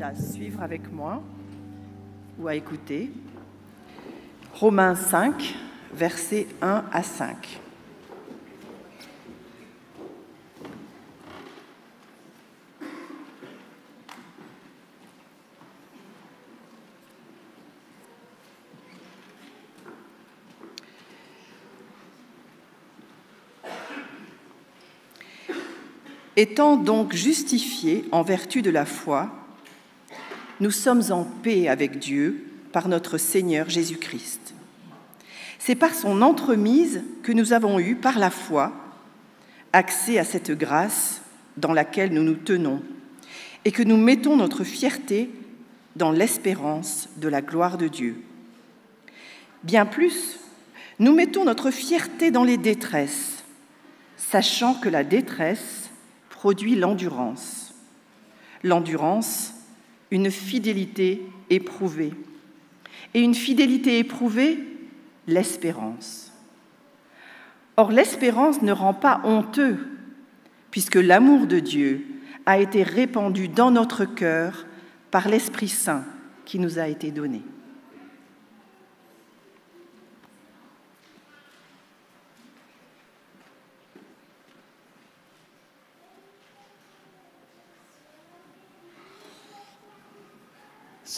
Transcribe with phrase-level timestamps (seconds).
[0.00, 1.22] à suivre avec moi
[2.38, 3.10] ou à écouter.
[4.54, 5.56] Romains 5,
[5.92, 7.60] versets 1 à 5.
[26.36, 29.37] Étant donc justifiés en vertu de la foi,
[30.60, 34.54] nous sommes en paix avec Dieu par notre Seigneur Jésus-Christ.
[35.58, 38.72] C'est par son entremise que nous avons eu, par la foi,
[39.72, 41.20] accès à cette grâce
[41.56, 42.82] dans laquelle nous nous tenons
[43.64, 45.30] et que nous mettons notre fierté
[45.96, 48.22] dans l'espérance de la gloire de Dieu.
[49.64, 50.38] Bien plus,
[50.98, 53.44] nous mettons notre fierté dans les détresses,
[54.16, 55.90] sachant que la détresse
[56.30, 57.74] produit l'endurance.
[58.62, 59.54] L'endurance,
[60.10, 62.12] une fidélité éprouvée.
[63.14, 64.58] Et une fidélité éprouvée,
[65.26, 66.32] l'espérance.
[67.76, 69.78] Or, l'espérance ne rend pas honteux,
[70.70, 72.04] puisque l'amour de Dieu
[72.46, 74.66] a été répandu dans notre cœur
[75.10, 76.04] par l'Esprit Saint
[76.44, 77.42] qui nous a été donné.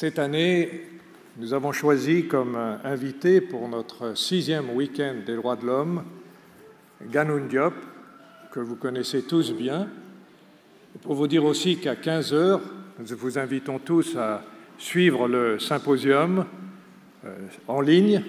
[0.00, 0.80] Cette année,
[1.36, 6.04] nous avons choisi comme invité pour notre sixième week-end des droits de l'homme
[7.12, 7.74] Ganoun Diop,
[8.50, 9.88] que vous connaissez tous bien.
[11.02, 12.62] pour vous dire aussi qu'à 15 heures,
[12.98, 14.42] nous vous invitons tous à
[14.78, 16.46] suivre le symposium
[17.26, 17.36] euh,
[17.68, 18.22] en ligne,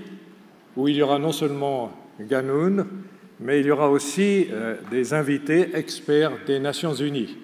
[0.76, 2.86] où il y aura non seulement Ganoun,
[3.40, 7.38] mais il y aura aussi euh, des invités experts des Nations Unies.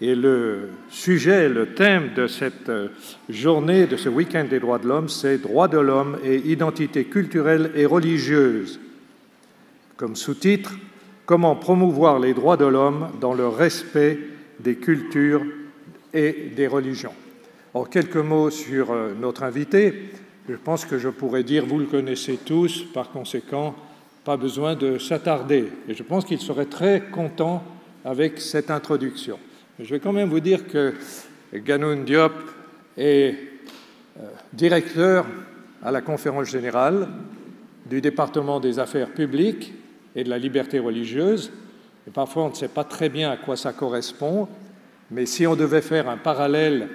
[0.00, 2.88] Et le sujet, le thème de cette euh,
[3.28, 7.72] journée, de ce week-end des droits de l'homme, c'est Droits de l'homme et identité culturelle
[7.74, 8.78] et religieuse.
[9.96, 10.74] Comme sous-titre,
[11.28, 14.18] Comment promouvoir les droits de l'homme dans le respect
[14.60, 15.44] des cultures
[16.14, 17.12] et des religions.
[17.74, 20.10] Alors, quelques mots sur euh, notre invité.
[20.48, 23.74] Je pense que je pourrais dire, vous le connaissez tous, par conséquent,
[24.24, 25.68] pas besoin de s'attarder.
[25.86, 27.62] Et je pense qu'il serait très content
[28.06, 29.38] avec cette introduction.
[29.80, 30.92] Je vais quand même vous dire que
[31.54, 32.32] Ganoun Diop
[32.96, 33.36] est
[34.18, 34.22] euh,
[34.52, 35.24] directeur
[35.84, 37.06] à la conférence générale
[37.86, 39.72] du département des affaires publiques
[40.16, 41.52] et de la liberté religieuse.
[42.08, 44.48] Et parfois, on ne sait pas très bien à quoi ça correspond,
[45.12, 46.88] mais si on devait faire un parallèle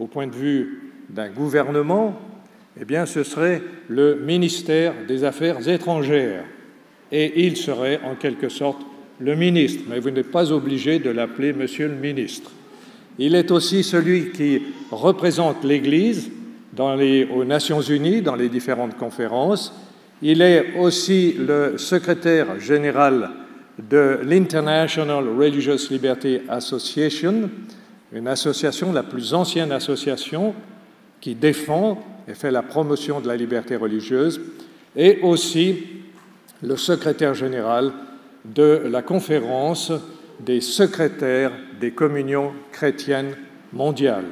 [0.00, 2.20] au point de vue d'un gouvernement,
[2.80, 6.42] eh bien, ce serait le ministère des Affaires étrangères.
[7.12, 8.84] Et il serait en quelque sorte
[9.20, 12.50] le ministre, mais vous n'êtes pas obligé de l'appeler Monsieur le ministre.
[13.18, 16.30] Il est aussi celui qui représente l'Église
[16.76, 19.72] aux Nations Unies, dans les différentes conférences.
[20.22, 23.30] Il est aussi le secrétaire général
[23.78, 27.50] de l'International Religious Liberty Association,
[28.12, 30.54] une association, la plus ancienne association
[31.20, 34.40] qui défend et fait la promotion de la liberté religieuse,
[34.96, 35.84] et aussi
[36.62, 37.92] le secrétaire général
[38.44, 39.92] de la conférence
[40.40, 43.36] des secrétaires des communions chrétiennes
[43.72, 44.24] mondiales.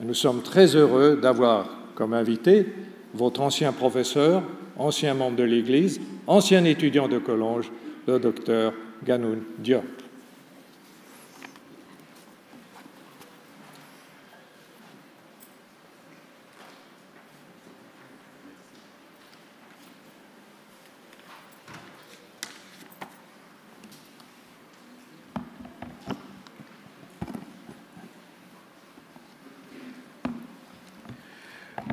[0.00, 2.66] Nous sommes très heureux d'avoir comme invité
[3.14, 4.42] votre ancien professeur,
[4.76, 7.72] ancien membre de l'Église, ancien étudiant de Collonges,
[8.06, 8.72] le docteur
[9.04, 9.82] Ganoun Diop.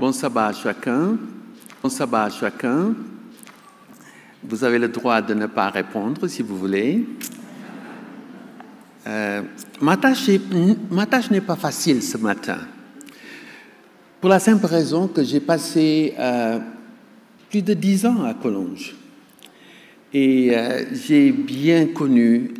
[0.05, 1.17] Bon sabbat à chacun.
[1.81, 2.93] Bon sabbat à chacun.
[4.43, 7.07] Vous avez le droit de ne pas répondre si vous voulez.
[9.07, 9.41] Euh,
[9.81, 10.29] ma tâche
[11.31, 12.59] n'est pas facile ce matin.
[14.21, 16.59] Pour la simple raison que j'ai passé euh,
[17.49, 18.93] plus de dix ans à Collonges.
[20.13, 22.53] Et euh, j'ai bien connu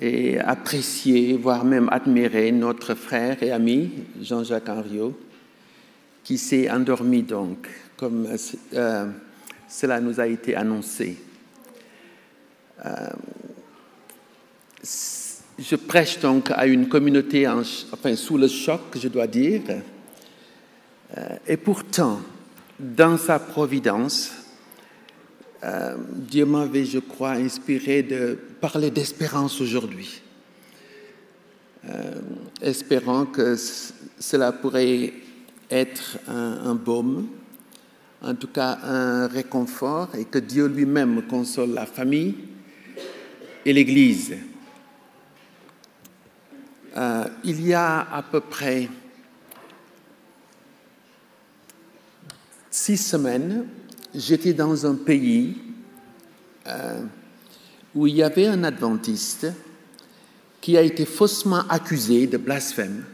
[0.00, 3.90] et apprécié, voire même admiré notre frère et ami
[4.22, 5.14] Jean-Jacques Henriot,
[6.30, 7.66] qui s'est endormi donc,
[7.96, 8.24] comme
[8.74, 9.06] euh,
[9.68, 11.16] cela nous a été annoncé.
[12.86, 13.10] Euh,
[15.58, 19.62] je prêche donc à une communauté enfin, sous le choc, je dois dire.
[21.18, 22.20] Euh, et pourtant,
[22.78, 24.30] dans sa providence,
[26.14, 30.22] Dieu m'avait, je crois, inspiré de parler d'espérance aujourd'hui.
[32.62, 33.56] espérant que
[34.20, 35.12] cela pourrait
[35.70, 37.28] être un, baume,
[38.22, 42.34] en tout cas un réconfort, et que Dieu lui-même console la famille
[43.64, 44.34] et l'Église.
[46.96, 48.88] Euh, il y a à peu près
[52.70, 53.66] six semaines,
[54.14, 55.56] j'étais dans un pays
[56.66, 57.02] euh,
[57.94, 59.46] où il y avait un adventiste
[60.60, 63.04] qui a été faussement accusé de blasphème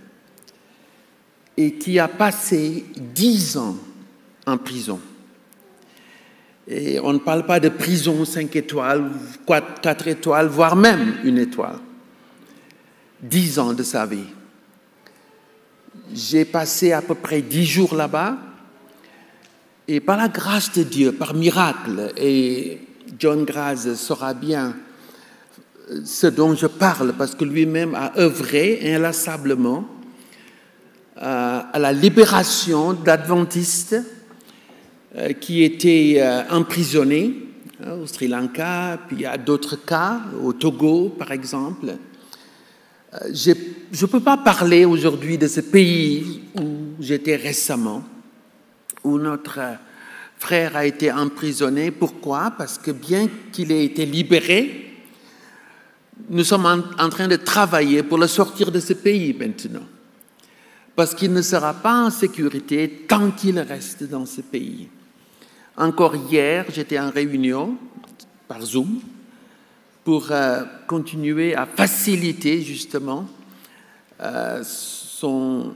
[1.57, 3.77] et qui a passé dix ans
[4.47, 5.01] en prison.
[6.69, 9.11] Et on ne parle pas de prison cinq étoiles,
[9.83, 11.79] quatre étoiles, voire même une étoile.
[13.23, 14.27] Dix ans de sa vie.
[16.13, 18.37] J'ai passé à peu près dix jours là-bas.
[19.89, 22.81] Et par la grâce de Dieu, par miracle, et
[23.19, 24.75] John Graz saura bien
[26.05, 29.89] ce dont je parle, parce que lui-même a œuvré inlassablement
[31.19, 33.97] à la libération d'adventistes
[35.17, 37.33] euh, qui étaient euh, emprisonnés
[37.83, 41.95] hein, au Sri Lanka, puis a d'autres cas, au Togo par exemple.
[43.33, 48.05] Je ne peux pas parler aujourd'hui de ce pays où j'étais récemment,
[49.05, 49.59] où notre
[50.39, 51.91] frère a été emprisonné.
[51.93, 52.53] Pourquoi?
[52.59, 54.93] Parce que bien qu'il ait été libéré,
[56.29, 56.67] nous sommes
[56.99, 59.87] en, train de travailler pour le sortir de ce pays maintenant.
[60.97, 64.89] Parce qu'il ne sera pas en sécurité tant qu'il reste dans ce pays.
[65.77, 67.77] Encore hier, j'étais en réunion
[68.49, 69.01] par Zoom
[70.05, 73.29] pour euh, continuer à faciliter justement
[74.23, 75.75] euh, son,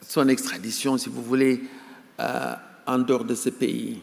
[0.00, 1.62] son extradition, si vous voulez,
[2.18, 2.54] euh,
[2.86, 4.00] en dehors de ce pays.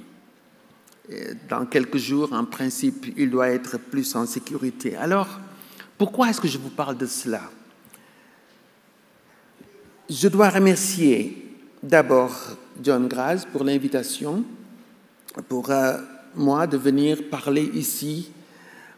[1.50, 4.96] dans quelques jours, en principe, il doit être plus en sécurité.
[4.96, 5.28] Alors,
[5.98, 7.42] pourquoi est-ce que je vous parle de cela?
[10.10, 11.38] Je dois remercier
[11.82, 12.36] d'abord
[12.84, 14.44] John Graz pour l'invitation,
[15.48, 15.98] pour euh,
[16.36, 18.30] moi de venir parler ici,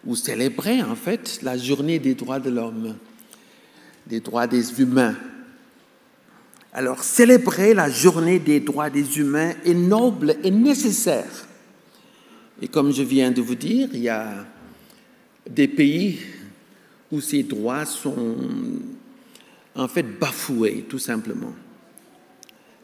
[0.03, 2.95] ou célébrer en fait la journée des droits de l'homme,
[4.07, 5.15] des droits des humains.
[6.73, 11.47] Alors célébrer la journée des droits des humains est noble et nécessaire.
[12.63, 14.43] Et comme je viens de vous dire, il y a
[15.47, 16.19] des pays
[17.11, 18.37] où ces droits sont
[19.75, 21.54] en fait bafoués, tout simplement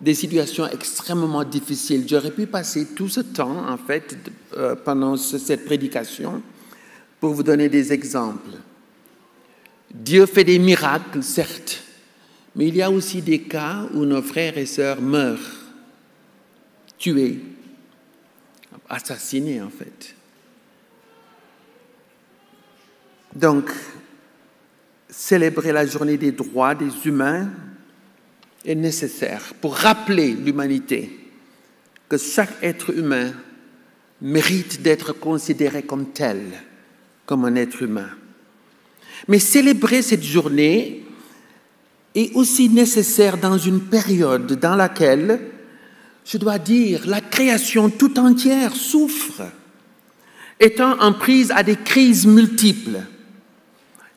[0.02, 2.06] des situations extrêmement difficiles.
[2.08, 4.18] J'aurais pu passer tout ce temps, en fait,
[4.58, 6.42] euh, pendant cette prédication,
[7.20, 8.58] pour vous donner des exemples.
[9.94, 11.84] Dieu fait des miracles, certes,
[12.56, 15.40] mais il y a aussi des cas où nos frères et sœurs meurent,
[16.98, 17.40] tués,
[18.90, 20.16] assassinés en fait.
[23.36, 23.72] Donc,
[25.12, 27.50] célébrer la journée des droits des humains
[28.66, 31.20] est nécessaire pour rappeler l'humanité
[32.08, 33.34] que chaque être humain
[34.22, 36.42] mérite d'être considéré comme tel,
[37.26, 38.10] comme un être humain.
[39.28, 41.04] Mais célébrer cette journée
[42.16, 45.40] est aussi nécessaire dans une période dans laquelle,
[46.26, 49.44] je dois dire, la création tout entière souffre,
[50.60, 53.00] étant en prise à des crises multiples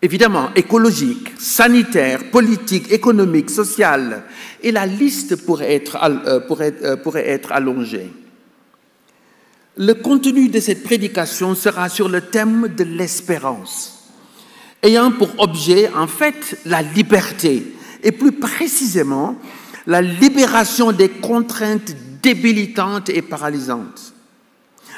[0.05, 4.25] évidemment écologique, sanitaire, politique, économique, social,
[4.63, 5.97] et la liste pourrait être,
[6.27, 8.13] euh, pourrait, euh, pourrait être allongée.
[9.79, 14.11] Le contenu de cette prédication sera sur le thème de l'espérance,
[14.83, 19.37] ayant pour objet en fait la liberté, et plus précisément
[19.87, 24.13] la libération des contraintes débilitantes et paralysantes.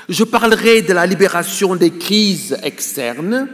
[0.09, 3.49] Je parlerai de la libération des crises externes,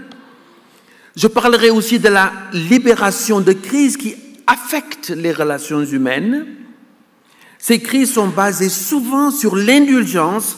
[1.17, 4.15] je parlerai aussi de la libération de crises qui
[4.47, 6.47] affectent les relations humaines.
[7.59, 10.57] Ces crises sont basées souvent sur l'indulgence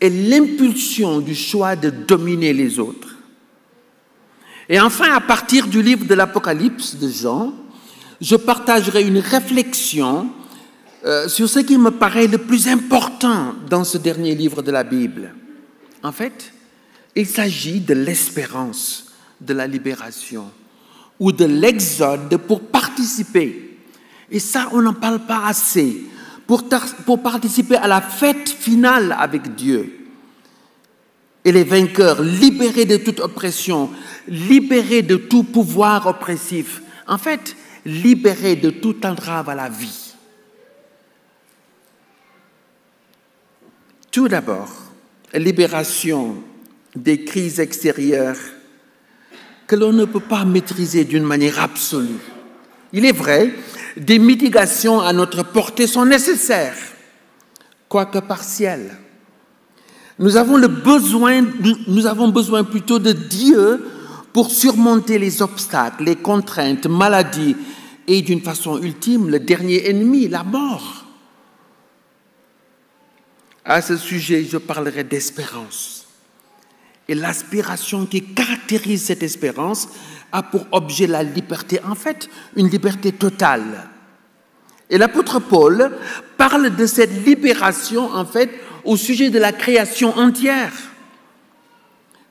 [0.00, 3.16] et l'impulsion du choix de dominer les autres.
[4.68, 7.52] Et enfin, à partir du livre de l'Apocalypse de Jean,
[8.20, 10.30] je partagerai une réflexion
[11.04, 14.84] euh, sur ce qui me paraît le plus important dans ce dernier livre de la
[14.84, 15.34] Bible.
[16.02, 16.52] En fait,
[17.14, 19.09] il s'agit de l'espérance
[19.40, 20.50] de la libération
[21.18, 23.76] ou de l'exode pour participer.
[24.30, 26.04] Et ça, on n'en parle pas assez.
[26.46, 26.64] Pour,
[27.06, 30.08] pour participer à la fête finale avec Dieu.
[31.44, 33.90] Et les vainqueurs, libérés de toute oppression,
[34.26, 36.82] libérés de tout pouvoir oppressif.
[37.06, 40.14] En fait, libérés de toute entrave à la vie.
[44.10, 44.70] Tout d'abord,
[45.32, 46.42] libération
[46.96, 48.38] des crises extérieures
[49.70, 52.18] que l'on ne peut pas maîtriser d'une manière absolue.
[52.92, 53.54] Il est vrai
[53.96, 56.76] des mitigations à notre portée sont nécessaires,
[57.88, 58.96] quoique partielles.
[60.18, 61.46] Nous avons, le besoin,
[61.86, 63.80] nous avons besoin plutôt de Dieu
[64.32, 67.54] pour surmonter les obstacles, les contraintes, maladies
[68.08, 71.04] et d'une façon ultime, le dernier ennemi, la mort.
[73.64, 75.99] À ce sujet, je parlerai d'espérance.
[77.10, 79.88] Et l'aspiration qui caractérise cette espérance
[80.30, 83.88] a pour objet la liberté, en fait, une liberté totale.
[84.88, 85.90] Et l'apôtre Paul
[86.36, 88.48] parle de cette libération, en fait,
[88.84, 90.72] au sujet de la création entière.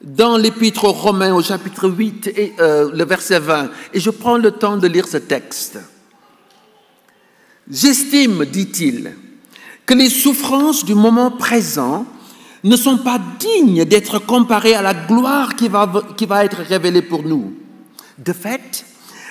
[0.01, 4.37] Dans l'épître aux Romains au chapitre 8 et euh, le verset 20, et je prends
[4.37, 5.77] le temps de lire ce texte.
[7.69, 9.11] J'estime, dit-il,
[9.85, 12.05] que les souffrances du moment présent
[12.63, 17.01] ne sont pas dignes d'être comparées à la gloire qui va, qui va être révélée
[17.01, 17.53] pour nous.
[18.17, 18.85] De fait,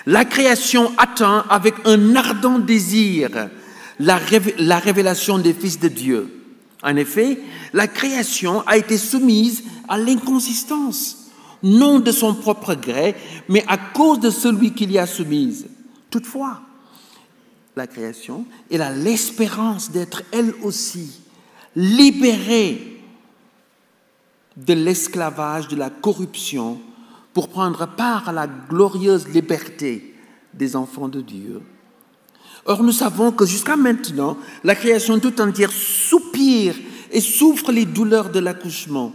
[0.07, 3.51] la création attend avec un ardent désir
[3.99, 4.21] la,
[4.59, 6.35] la révélation des fils de Dieu.
[6.83, 7.41] En effet,
[7.73, 11.31] la création a été soumise à l'inconsistance,
[11.63, 13.17] non de son propre gré,
[13.49, 15.67] mais à cause de celui qui l'y a soumise.
[16.11, 16.61] Toutefois,
[17.77, 21.21] la création, elle a l'espérance d'être elle aussi
[21.75, 22.98] libérée
[24.67, 26.79] de l'esclavage, de la corruption,
[27.33, 30.15] pour prendre part à la glorieuse liberté
[30.55, 31.63] des enfants de Dieu.
[32.67, 36.75] Or, nous savons que jusqu'à maintenant, la création tout entière soupire
[37.11, 39.13] et souffre les douleurs de l'accouchement.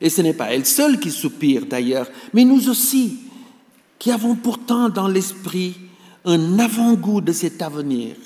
[0.00, 3.18] Et ce n'est pas elle seule qui soupire d'ailleurs, mais nous aussi,
[3.98, 5.76] qui avons pourtant dans l'esprit
[6.24, 8.16] un avant-goût de cet avenir.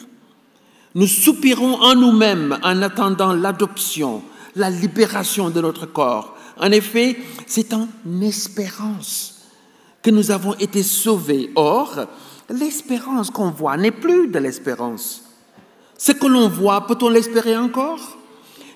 [0.95, 4.23] Nous soupirons en nous-mêmes en attendant l'adoption,
[4.57, 6.35] la libération de notre corps.
[6.59, 7.89] En effet, c'est en
[8.23, 9.43] espérance
[10.03, 11.53] que nous avons été sauvés.
[11.55, 12.07] Or,
[12.49, 15.23] l'espérance qu'on voit n'est plus de l'espérance.
[15.99, 18.19] Ce que l'on voit, peut-on l'espérer encore?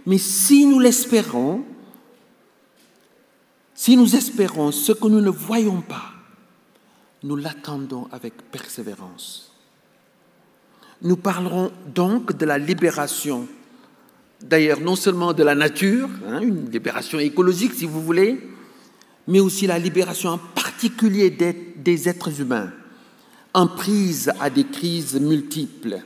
[0.07, 1.65] Mais si nous l'espérons,
[3.75, 6.13] si nous espérons ce que nous ne voyons pas,
[7.23, 9.53] nous l'attendons avec persévérance.
[11.03, 13.49] Nous parlerons donc de la libération,
[14.43, 18.41] d'ailleurs non seulement de la nature, hein, une libération écologique si vous voulez,
[19.29, 22.73] mais aussi la libération en particulier des, des êtres humains
[23.53, 25.99] en prise à des crises multiples.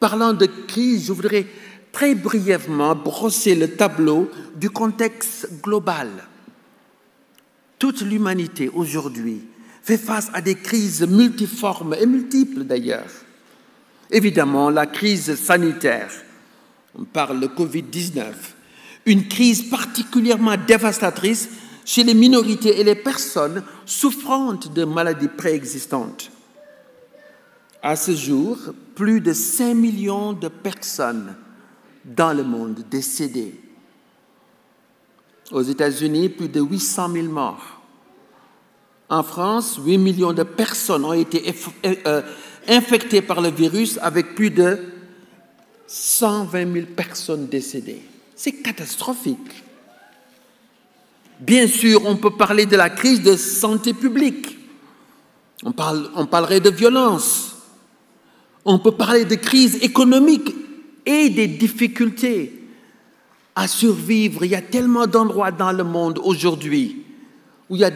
[0.00, 1.46] Parlant de crise, je voudrais
[1.92, 6.08] très brièvement brosser le tableau du contexte global.
[7.78, 9.42] Toute l'humanité aujourd'hui
[9.82, 13.10] fait face à des crises multiformes et multiples d'ailleurs.
[14.10, 16.10] Évidemment, la crise sanitaire,
[16.98, 18.24] on parle de Covid-19,
[19.06, 21.48] une crise particulièrement dévastatrice
[21.84, 26.30] chez les minorités et les personnes souffrantes de maladies préexistantes.
[27.82, 28.58] À ce jour,
[28.94, 31.36] plus de 5 millions de personnes
[32.04, 33.54] dans le monde décédées.
[35.52, 37.80] Aux États-Unis, plus de 800 000 morts.
[39.08, 42.22] En France, 8 millions de personnes ont été euh,
[42.66, 44.95] infectées par le virus avec plus de
[45.86, 48.02] 120 000 personnes décédées.
[48.34, 49.64] C'est catastrophique.
[51.40, 54.58] Bien sûr, on peut parler de la crise de santé publique.
[55.64, 57.56] On, parle, on parlerait de violence.
[58.64, 60.54] On peut parler de crise économique
[61.04, 62.62] et des difficultés
[63.54, 64.44] à survivre.
[64.44, 67.04] Il y a tellement d'endroits dans le monde aujourd'hui
[67.68, 67.90] où il y a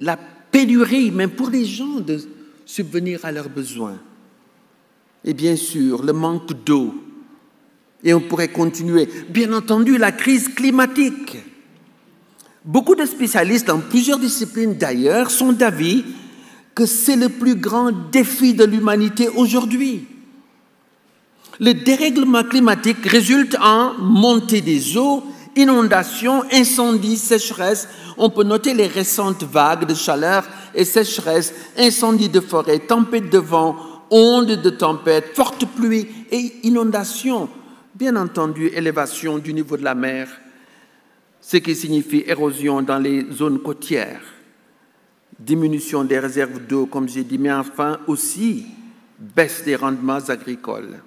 [0.00, 0.16] la
[0.50, 2.20] pénurie, même pour les gens, de
[2.64, 3.98] subvenir à leurs besoins.
[5.24, 6.94] Et bien sûr, le manque d'eau.
[8.04, 9.08] Et on pourrait continuer.
[9.28, 11.38] Bien entendu, la crise climatique.
[12.64, 16.04] Beaucoup de spécialistes dans plusieurs disciplines d'ailleurs sont d'avis
[16.74, 20.06] que c'est le plus grand défi de l'humanité aujourd'hui.
[21.60, 25.22] Le dérèglement climatique résulte en montée des eaux,
[25.54, 27.88] inondations, incendies, sécheresses.
[28.16, 33.38] On peut noter les récentes vagues de chaleur et sécheresse, incendies de forêt, tempêtes de
[33.38, 33.76] vent,
[34.12, 37.48] ondes de tempête, fortes pluies et inondations.
[37.94, 40.28] Bien entendu, élévation du niveau de la mer
[41.42, 44.22] ce qui signifie érosion dans les zones côtières,
[45.38, 48.64] diminution des réserves d'eau, comme j'ai dit, mais enfin aussi
[49.18, 51.00] baisse des rendements agricoles.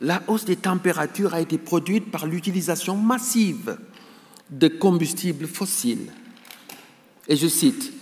[0.00, 3.76] La hausse des températures a été produite par l'utilisation massive
[4.50, 6.10] de combustibles fossiles.
[7.28, 7.92] Et je cite,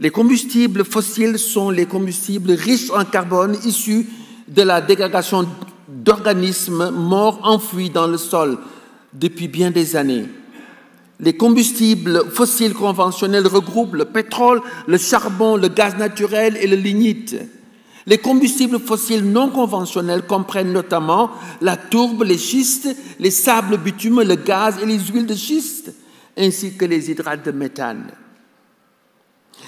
[0.00, 4.06] les combustibles fossiles sont les combustibles riches en carbone issus
[4.48, 5.46] de la dégradation
[5.88, 8.58] d'organismes morts enfouis dans le sol
[9.12, 10.26] depuis bien des années.
[11.20, 17.36] Les combustibles fossiles conventionnels regroupent le pétrole, le charbon, le gaz naturel et le lignite.
[18.06, 21.30] Les combustibles fossiles non conventionnels comprennent notamment
[21.62, 25.94] la tourbe, les schistes, les sables bitumineux, le gaz et les huiles de schiste,
[26.36, 28.10] ainsi que les hydrates de méthane.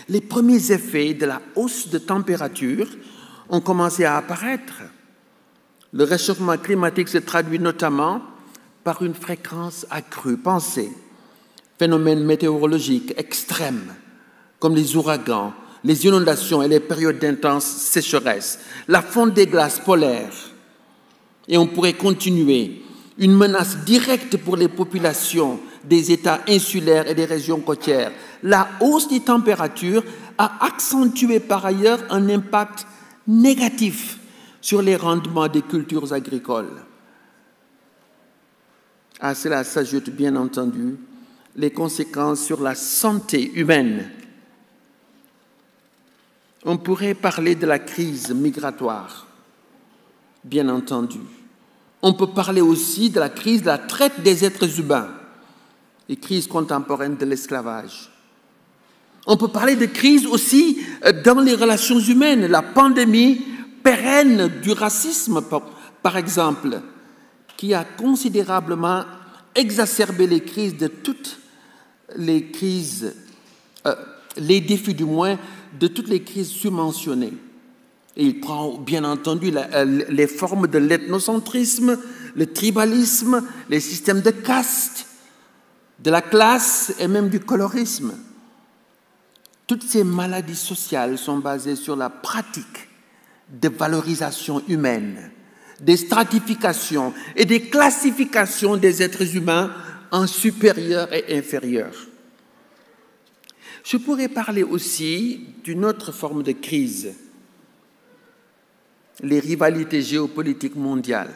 [0.09, 2.89] Les premiers effets de la hausse de température
[3.49, 4.83] ont commencé à apparaître.
[5.93, 8.23] Le réchauffement climatique se traduit notamment
[8.85, 10.37] par une fréquence accrue.
[10.37, 10.91] Pensez,
[11.79, 13.95] phénomènes météorologiques extrêmes,
[14.59, 15.53] comme les ouragans,
[15.85, 20.35] les inondations et les périodes d'intense sécheresse, la fonte des glaces polaires.
[21.49, 22.83] Et on pourrait continuer.
[23.19, 28.13] Une menace directe pour les populations des États insulaires et des régions côtières.
[28.43, 30.05] La hausse des températures
[30.39, 32.87] a accentué par ailleurs un impact
[33.27, 34.19] négatif
[34.61, 36.83] sur les rendements des cultures agricoles.
[39.21, 40.97] À cela s'ajoutent bien entendu
[41.57, 44.11] les conséquences sur la santé humaine
[46.67, 49.29] on pourrait parler de la crise migratoire,
[50.43, 51.21] bien entendu.
[52.03, 55.09] On peut parler aussi de la crise de la traite des êtres humains,
[56.09, 58.11] les crises contemporaines de l'esclavage.
[59.27, 63.41] On peut parler de crise aussi euh, dans les relations humaines, la pandémie
[63.83, 65.43] pérenne du racisme,
[66.03, 66.81] par exemple,
[67.57, 69.05] qui a considérablement
[69.55, 71.41] exacerbé les crises de toutes
[72.17, 73.15] les crises,
[73.87, 73.95] euh,
[74.37, 75.39] les défis du moins
[75.79, 77.33] de toutes les crises submentionnées.
[78.17, 81.99] Et il prend bien entendu euh, les formes de l'ethnocentrisme,
[82.35, 85.07] le tribalisme, les systèmes de caste,
[85.99, 88.15] de la classe et même du colorisme.
[89.67, 92.89] Toutes ces maladies sociales sont basées sur la pratique
[93.49, 95.31] de valorisation humaine,
[95.81, 99.73] des stratifications et des classifications des êtres humains
[100.11, 101.95] en supérieurs et inférieurs.
[103.85, 107.15] Je pourrais parler aussi d'une autre forme de crise,
[109.23, 111.35] les rivalités géopolitiques mondiales.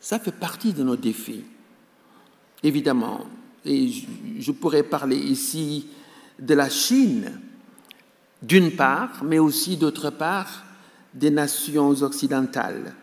[0.00, 1.44] Ça fait partie de nos défis,
[2.62, 3.26] évidemment.
[3.64, 3.90] Et
[4.38, 5.86] je pourrais parler ici
[6.38, 7.38] de la Chine,
[8.42, 10.64] d'une part, mais aussi d'autre part
[11.12, 12.94] des nations occidentales.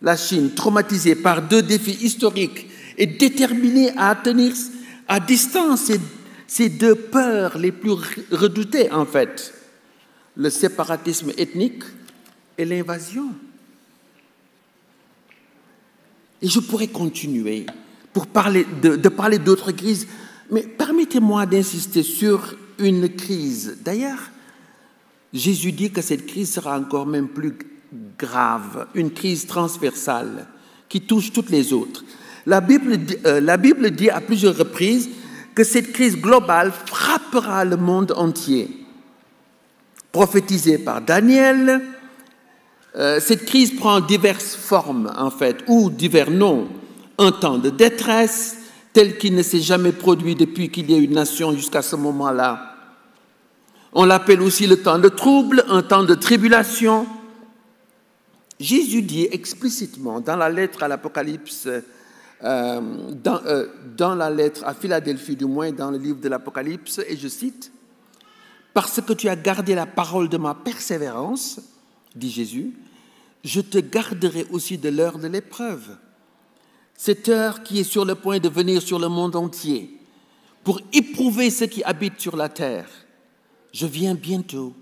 [0.00, 4.52] La Chine, traumatisée par deux défis historiques, est déterminée à tenir
[5.08, 5.90] à distance
[6.46, 7.92] ces deux peurs les plus
[8.30, 9.54] redoutées, en fait,
[10.36, 11.84] le séparatisme ethnique
[12.58, 13.28] et l'invasion.
[16.40, 17.66] Et je pourrais continuer
[18.12, 20.06] pour parler de, parler d'autres crises,
[20.50, 23.78] mais permettez-moi d'insister sur une crise.
[23.84, 24.18] D'ailleurs,
[25.32, 27.56] Jésus dit que cette crise sera encore même plus
[28.18, 30.46] grave, une crise transversale
[30.88, 32.04] qui touche toutes les autres.
[32.44, 35.08] La Bible, euh, la Bible dit à plusieurs reprises
[35.54, 38.68] que cette crise globale frappera le monde entier.
[40.10, 41.80] Prophétisé par Daniel,
[42.96, 46.68] euh, cette crise prend diverses formes, en fait, ou divers noms.
[47.22, 48.56] Un temps de détresse,
[48.92, 52.74] tel qu'il ne s'est jamais produit depuis qu'il y a une nation jusqu'à ce moment-là.
[53.92, 57.06] On l'appelle aussi le temps de trouble, un temps de tribulation.
[58.58, 61.68] Jésus dit explicitement dans la lettre à l'Apocalypse
[62.44, 62.80] euh,
[63.24, 67.28] euh, dans la lettre à Philadelphie, du moins dans le livre de l'Apocalypse, et je
[67.28, 67.70] cite,
[68.74, 71.60] Parce que tu as gardé la parole de ma persévérance,
[72.16, 72.72] dit Jésus,
[73.44, 75.96] je te garderai aussi de l'heure de l'épreuve,
[77.04, 79.98] cette heure qui est sur le point de venir sur le monde entier,
[80.62, 82.86] pour éprouver ceux qui habitent sur la terre.
[83.72, 84.72] Je viens bientôt.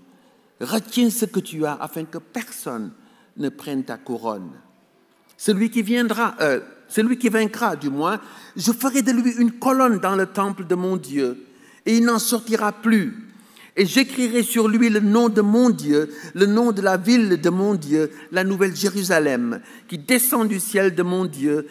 [0.59, 2.91] Retiens ce que tu as afin que personne
[3.37, 4.51] ne prenne ta couronne.
[5.35, 8.21] Celui qui viendra, euh, celui qui vaincra du moins,
[8.55, 11.43] je ferai de lui une colonne dans le temple de mon Dieu,
[11.87, 13.31] et il n'en sortira plus.
[13.75, 17.49] Et j'écrirai sur lui le nom de mon Dieu, le nom de la ville de
[17.49, 21.65] mon Dieu, la nouvelle Jérusalem, qui descend du ciel de mon Dieu,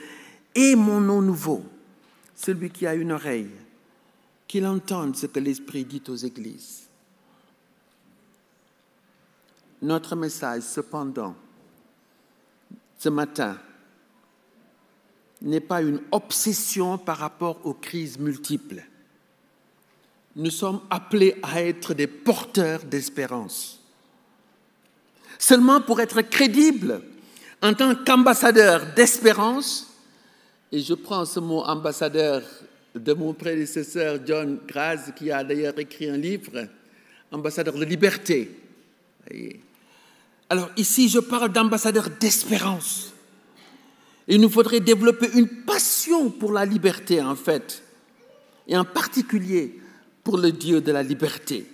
[0.54, 1.64] et mon nom nouveau.
[2.34, 3.50] Celui qui a une oreille,
[4.48, 6.84] qu'il entende ce que l'Esprit dit aux églises.
[9.82, 11.34] Notre message, cependant,
[12.98, 13.58] ce matin,
[15.42, 18.82] n'est pas une obsession par rapport aux crises multiples.
[20.36, 23.80] Nous sommes appelés à être des porteurs d'espérance.
[25.38, 27.02] Seulement pour être crédibles
[27.62, 29.89] en tant qu'ambassadeurs d'espérance,
[30.72, 32.42] et je prends ce mot ambassadeur
[32.94, 36.66] de mon prédécesseur John Graz, qui a d'ailleurs écrit un livre,
[37.30, 38.50] ambassadeur de liberté.
[40.48, 43.12] Alors ici, je parle d'ambassadeur d'espérance.
[44.28, 47.82] Il nous faudrait développer une passion pour la liberté, en fait,
[48.66, 49.80] et en particulier
[50.22, 51.66] pour le Dieu de la liberté.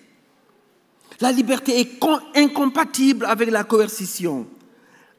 [1.21, 2.05] La liberté est
[2.35, 4.47] incompatible avec la coercition,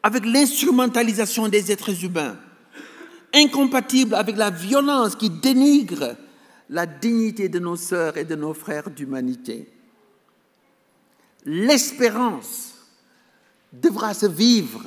[0.03, 2.37] avec l'instrumentalisation des êtres humains,
[3.33, 6.15] incompatible avec la violence qui dénigre
[6.69, 9.69] la dignité de nos sœurs et de nos frères d'humanité.
[11.45, 12.73] L'espérance
[13.71, 14.83] devra se vivre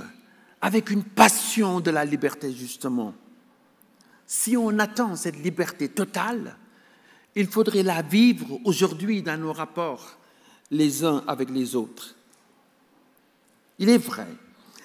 [0.60, 3.14] avec une passion de la liberté, justement.
[4.26, 6.56] Si on attend cette liberté totale,
[7.34, 10.18] il faudrait la vivre aujourd'hui dans nos rapports
[10.70, 12.14] les uns avec les autres.
[13.78, 14.28] Il est vrai,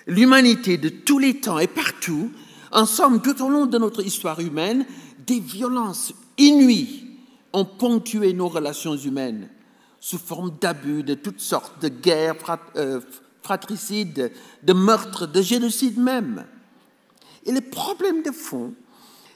[0.08, 2.32] l'humanité de tous les temps et partout,
[2.76, 4.86] en somme tout au long de notre histoire humaine,
[5.26, 7.08] des violences inouïes
[7.54, 9.50] ont ponctué nos relations humaines
[10.02, 12.36] sous forme d'abus de toutes sortes, de guerres
[12.76, 13.00] euh,
[13.42, 16.46] fratricides, de meurtres, de génocides même.
[17.46, 18.74] Et le problème de fond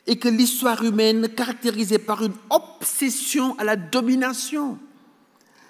[0.05, 4.77] est que l'histoire humaine, caractérisée par une obsession à la domination,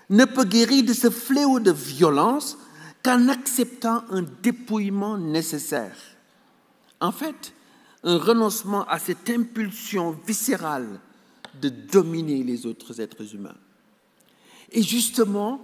[0.10, 2.58] ne peut guérir de ce fléau de violence
[3.04, 5.96] qu'en acceptant un dépouillement nécessaire.
[7.00, 7.54] En fait,
[8.04, 11.00] un renoncement à cette impulsion viscérale
[11.62, 13.58] de dominer les autres êtres humains.
[14.72, 15.62] Et justement,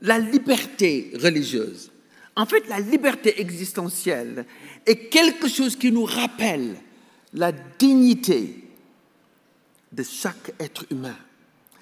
[0.00, 1.90] la liberté religieuse,
[2.36, 4.46] en fait la liberté existentielle,
[4.86, 6.76] est quelque chose qui nous rappelle
[7.32, 8.64] la dignité
[9.92, 11.16] de chaque être humain.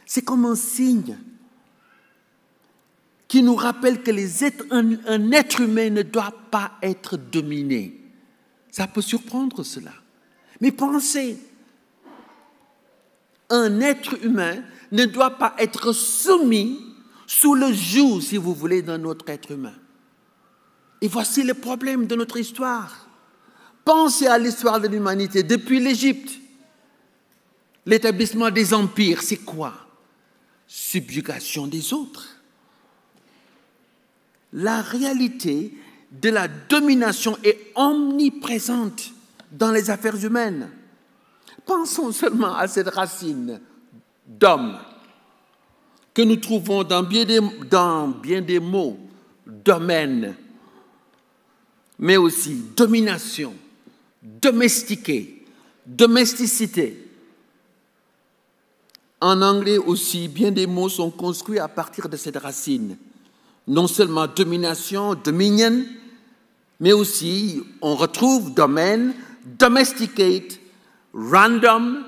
[0.07, 1.17] C'est comme un signe
[3.29, 8.02] qui nous rappelle que les êtres, un, être humain ne doit pas être dominé.
[8.73, 9.93] Ça peut surprendre cela.
[10.61, 11.37] Mais pensez,
[13.51, 16.81] un être humain ne doit pas être soumis
[17.27, 19.75] sous le joug, si vous voulez, d'un autre être humain.
[21.03, 23.09] Et voici le problème de notre histoire.
[23.85, 26.41] Pensez à l'histoire de l'humanité depuis l'Égypte.
[27.85, 29.75] L'établissement des empires, c'est quoi?
[30.67, 32.37] Subjugation des autres.
[34.55, 35.75] La réalité
[36.21, 39.13] de la domination est omniprésente
[39.51, 40.69] dans les affaires humaines.
[41.65, 43.61] Pensons seulement à cette racine
[44.27, 44.79] d'homme
[46.13, 48.99] que nous trouvons dans bien des, dans bien des mots,
[49.47, 50.35] domaine,
[51.99, 53.55] mais aussi domination,
[54.23, 55.45] domestiqué,
[55.87, 57.09] domesticité.
[59.21, 62.99] En anglais aussi, bien des mots sont construits à partir de cette racine.
[63.69, 65.85] Non seulement domination, dominion,
[66.83, 69.15] mais aussi on retrouve domaine,
[69.45, 70.59] domesticate,
[71.15, 72.05] random,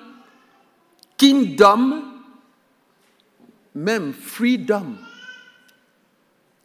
[1.16, 2.02] kingdom,
[3.76, 4.96] même freedom,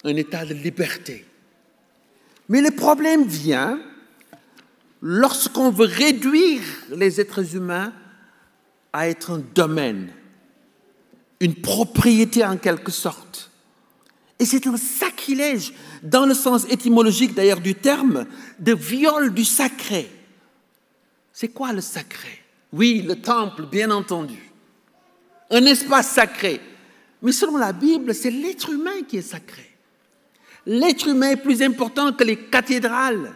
[0.04, 1.24] un état de liberté.
[2.50, 3.80] Mais le problème vient
[5.04, 7.94] lorsqu'on veut réduire les êtres humains
[8.92, 10.12] à être un domaine,
[11.40, 13.52] une propriété en quelque sorte.
[14.40, 18.26] Et c'est un sacrilège, dans le sens étymologique d'ailleurs du terme,
[18.60, 20.10] de viol du sacré.
[21.34, 22.44] C'est quoi le sacré?
[22.72, 24.52] Oui, le temple, bien entendu.
[25.50, 26.62] Un espace sacré.
[27.22, 29.66] Mais selon la Bible, c'est l'être humain qui est sacré.
[30.66, 33.34] L'être humain est plus important que les cathédrales,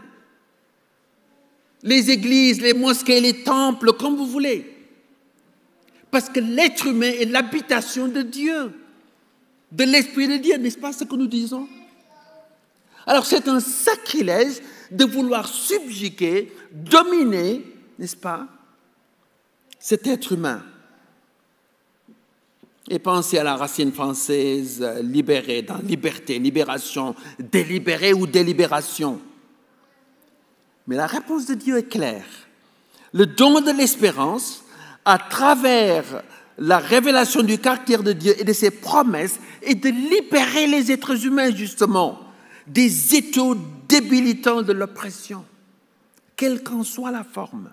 [1.81, 4.69] les églises, les mosquées, les temples, comme vous voulez.
[6.11, 8.71] Parce que l'être humain est l'habitation de Dieu,
[9.71, 11.67] de l'Esprit de Dieu, n'est-ce pas ce que nous disons?
[13.05, 14.61] Alors c'est un sacrilège
[14.91, 17.65] de vouloir subjuguer, dominer,
[17.99, 18.47] n'est-ce pas,
[19.79, 20.63] cet être humain.
[22.89, 29.19] Et pensez à la racine française euh, libérée, dans liberté, libération, délibérée ou délibération.
[30.87, 32.25] Mais la réponse de Dieu est claire.
[33.13, 34.65] Le don de l'espérance,
[35.05, 36.23] à travers
[36.57, 41.25] la révélation du caractère de Dieu et de ses promesses, est de libérer les êtres
[41.25, 42.19] humains, justement,
[42.67, 43.55] des étaux
[43.87, 45.43] débilitants de l'oppression,
[46.35, 47.69] quelle qu'en soit la forme.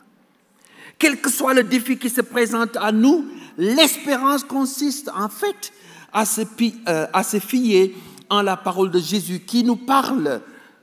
[0.99, 3.25] Quel que soit le défi qui se présente à nous,
[3.57, 5.73] l'espérance consiste en fait
[6.13, 6.43] à se,
[6.89, 7.95] euh, à se fier
[8.29, 10.43] en la parole de Jésus qui nous parle,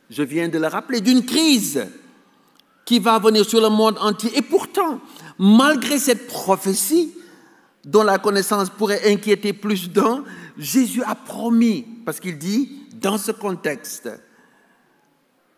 [0.10, 1.86] je viens de le rappeler, d'une crise
[2.84, 4.32] qui va venir sur le monde entier.
[4.36, 5.00] Et pourtant,
[5.38, 7.14] malgré cette prophétie,
[7.86, 10.24] dont la connaissance pourrait inquiéter plus d'un,
[10.58, 14.10] Jésus a promis, parce qu'il dit, dans ce contexte,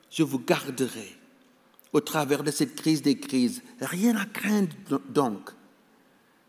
[0.09, 1.15] je vous garderai
[1.93, 3.61] au travers de cette crise des crises.
[3.79, 5.51] Rien à craindre donc.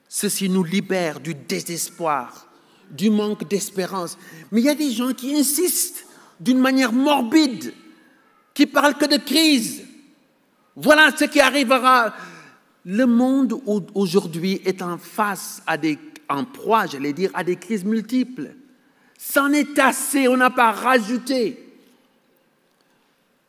[0.09, 2.49] Ceci nous libère du désespoir,
[2.91, 4.19] du manque d'espérance.
[4.51, 6.07] Mais il y a des gens qui insistent
[6.41, 7.73] d'une manière morbide,
[8.53, 9.85] qui parlent que de crise.
[10.75, 12.13] Voilà ce qui arrivera.
[12.85, 13.61] Le monde
[13.95, 15.63] aujourd'hui est en face
[16.29, 18.55] en proie, j'allais dire, à des crises multiples.
[19.23, 21.63] C'en est assez, on n'a pas rajouté.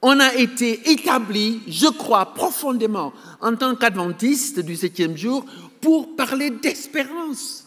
[0.01, 5.45] On a été établi, je crois profondément, en tant qu'adventiste du septième jour,
[5.79, 7.65] pour parler d'espérance.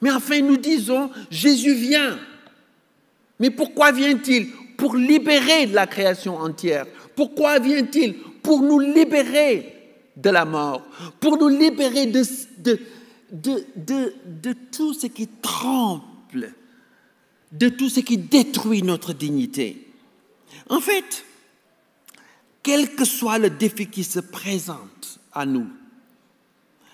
[0.00, 2.20] Mais enfin, nous disons, Jésus vient.
[3.40, 4.52] Mais pourquoi vient-il?
[4.76, 6.86] Pour libérer de la création entière.
[7.16, 8.14] Pourquoi vient-il?
[8.42, 9.74] Pour nous libérer
[10.16, 10.86] de la mort,
[11.18, 12.22] pour nous libérer de,
[13.32, 16.54] de, de, tout ce qui tremble,
[17.52, 19.88] de tout ce qui détruit notre dignité.
[20.68, 21.24] En fait,
[22.62, 25.68] quel que soit le défi qui se présente à nous,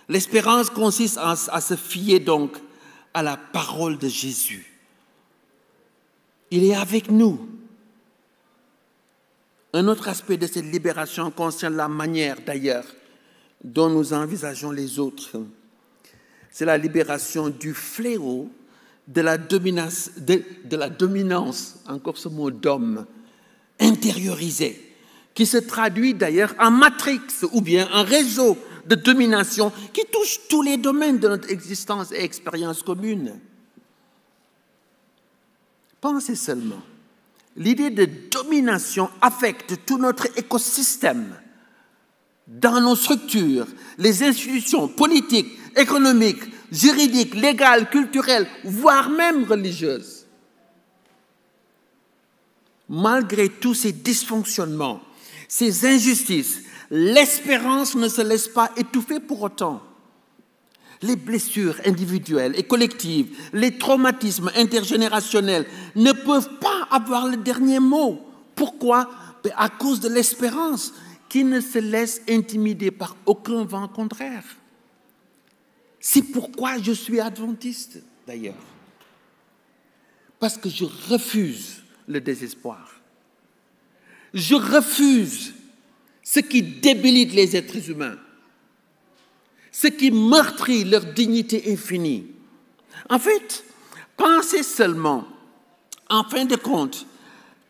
[0.08, 2.56] l'espérance consiste à, se fier donc
[3.12, 4.66] à la parole de Jésus.
[6.50, 7.48] Il est avec nous.
[9.72, 12.86] Un autre aspect de cette libération concerne la manière d'ailleurs
[13.62, 15.42] dont nous envisageons les autres.
[16.50, 18.48] C'est la libération du fléau
[19.06, 20.10] de la, dominance,
[21.86, 23.06] encore ce mot d'homme,
[23.78, 24.94] intériorisé,
[25.34, 27.20] qui se traduit d'ailleurs en matrix
[27.52, 32.22] ou bien en réseau de domination qui touche tous les domaines de notre existence et
[32.22, 33.38] expérience commune.
[36.00, 36.82] Pensez seulement,
[37.56, 41.34] l'idée de domination affecte tout notre écosystème
[42.46, 43.66] dans nos structures,
[43.98, 50.26] les institutions politiques, économiques, juridiques, légales, culturelles, voire même religieuses.
[52.88, 55.00] Malgré tous ces dysfonctionnements,
[55.48, 59.82] ces injustices, l'espérance ne se laisse pas étouffer pour autant.
[61.02, 68.20] Les blessures individuelles et collectives, les traumatismes intergénérationnels ne peuvent pas avoir le dernier mot.
[68.54, 69.10] Pourquoi?
[69.44, 70.94] Ben, À cause de l'espérance
[71.28, 74.44] qui ne se laisse intimider par aucun vent contraire.
[76.08, 78.54] C'est pourquoi je suis adventiste, d'ailleurs.
[80.38, 82.94] Parce que je refuse le désespoir.
[84.32, 85.52] Je refuse
[86.22, 88.18] ce qui débilite les êtres humains,
[89.72, 92.28] ce qui meurtrit leur dignité infinie.
[93.10, 93.64] En fait,
[94.16, 95.26] pensez seulement,
[96.08, 97.04] en fin de compte,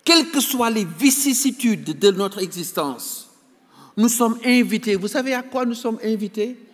[0.04, 3.30] quelles que soient les vicissitudes de notre existence,
[3.96, 4.94] nous sommes invités.
[4.94, 6.65] Vous savez à quoi nous sommes invités?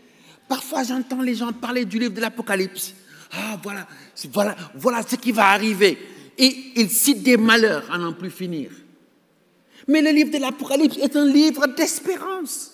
[0.53, 2.93] Parfois, j'entends les gens parler du livre de l'Apocalypse.
[3.33, 3.87] Ah, voilà,
[4.31, 5.97] voilà, voilà ce qui va arriver.
[6.37, 8.71] Et ils citent des malheurs à n'en plus finir.
[9.88, 12.73] Mais le livre de l'Apocalypse est un livre d'espérance.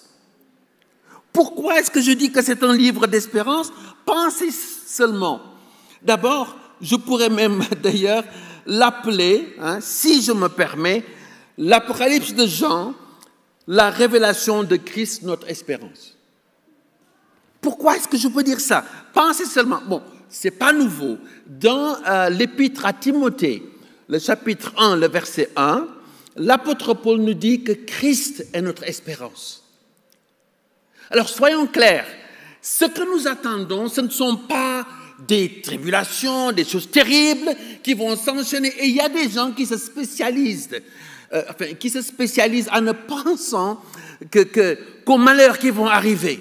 [1.33, 3.73] Pourquoi est-ce que je dis que c'est un livre d'espérance?
[4.05, 5.41] Pensez seulement.
[6.03, 8.25] D'abord, je pourrais même d'ailleurs
[8.67, 11.05] l'appeler, hein, si je me permets,
[11.57, 12.93] l'Apocalypse de Jean
[13.69, 16.18] la révélation de Christ, notre espérance.
[17.61, 18.85] Pourquoi est-ce que je peux dire ça?
[19.13, 21.19] Pensez seulement, bon, c'est pas nouveau.
[21.47, 23.63] Dans euh, l'épître à Timothée,
[24.09, 25.87] le chapitre 1, le verset 1,
[26.37, 29.65] l'apôtre Paul nous dit que Christ est notre espérance.
[31.11, 32.07] Alors soyons clairs,
[32.61, 34.87] ce que nous attendons, ce ne sont pas
[35.27, 37.51] des tribulations, des choses terribles
[37.83, 38.73] qui vont s'enchaîner.
[38.79, 40.71] Et il y a des gens qui se spécialisent
[41.35, 41.43] euh,
[41.79, 43.83] qui se spécialisent en ne pensant
[44.33, 46.41] qu'aux que, malheurs qui vont arriver.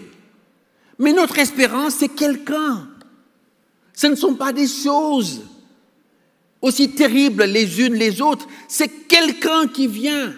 [1.00, 2.88] Mais notre espérance, c'est quelqu'un.
[3.94, 5.42] Ce ne sont pas des choses
[6.62, 8.48] aussi terribles les unes les autres.
[8.68, 10.34] C'est quelqu'un qui vient.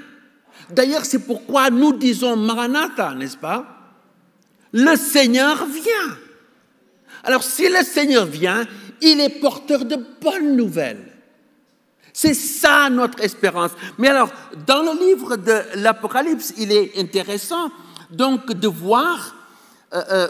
[0.69, 3.65] D'ailleurs, c'est pourquoi nous disons Maranatha, n'est-ce pas?
[4.71, 6.17] Le Seigneur vient.
[7.23, 8.67] Alors, si le Seigneur vient,
[9.01, 11.05] il est porteur de bonnes nouvelles.
[12.13, 13.71] C'est ça notre espérance.
[13.97, 14.29] Mais alors,
[14.67, 17.71] dans le livre de l'Apocalypse, il est intéressant
[18.11, 19.35] donc de voir
[19.93, 20.27] euh, euh,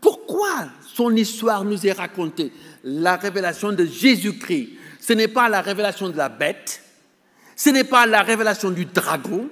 [0.00, 2.52] pourquoi son histoire nous est racontée?
[2.84, 6.82] La révélation de Jésus-Christ, ce n'est pas la révélation de la bête,
[7.56, 9.48] ce n'est pas la révélation du dragon,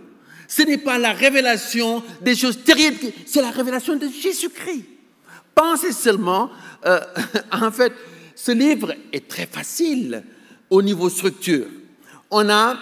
[0.49, 4.85] ce n'est pas la révélation des choses terribles, c'est la révélation de Jésus-Christ.
[5.55, 6.51] Pensez seulement,
[6.85, 7.01] euh,
[7.53, 7.93] en fait,
[8.35, 10.23] ce livre est très facile
[10.71, 11.67] au niveau structure.
[12.31, 12.77] On a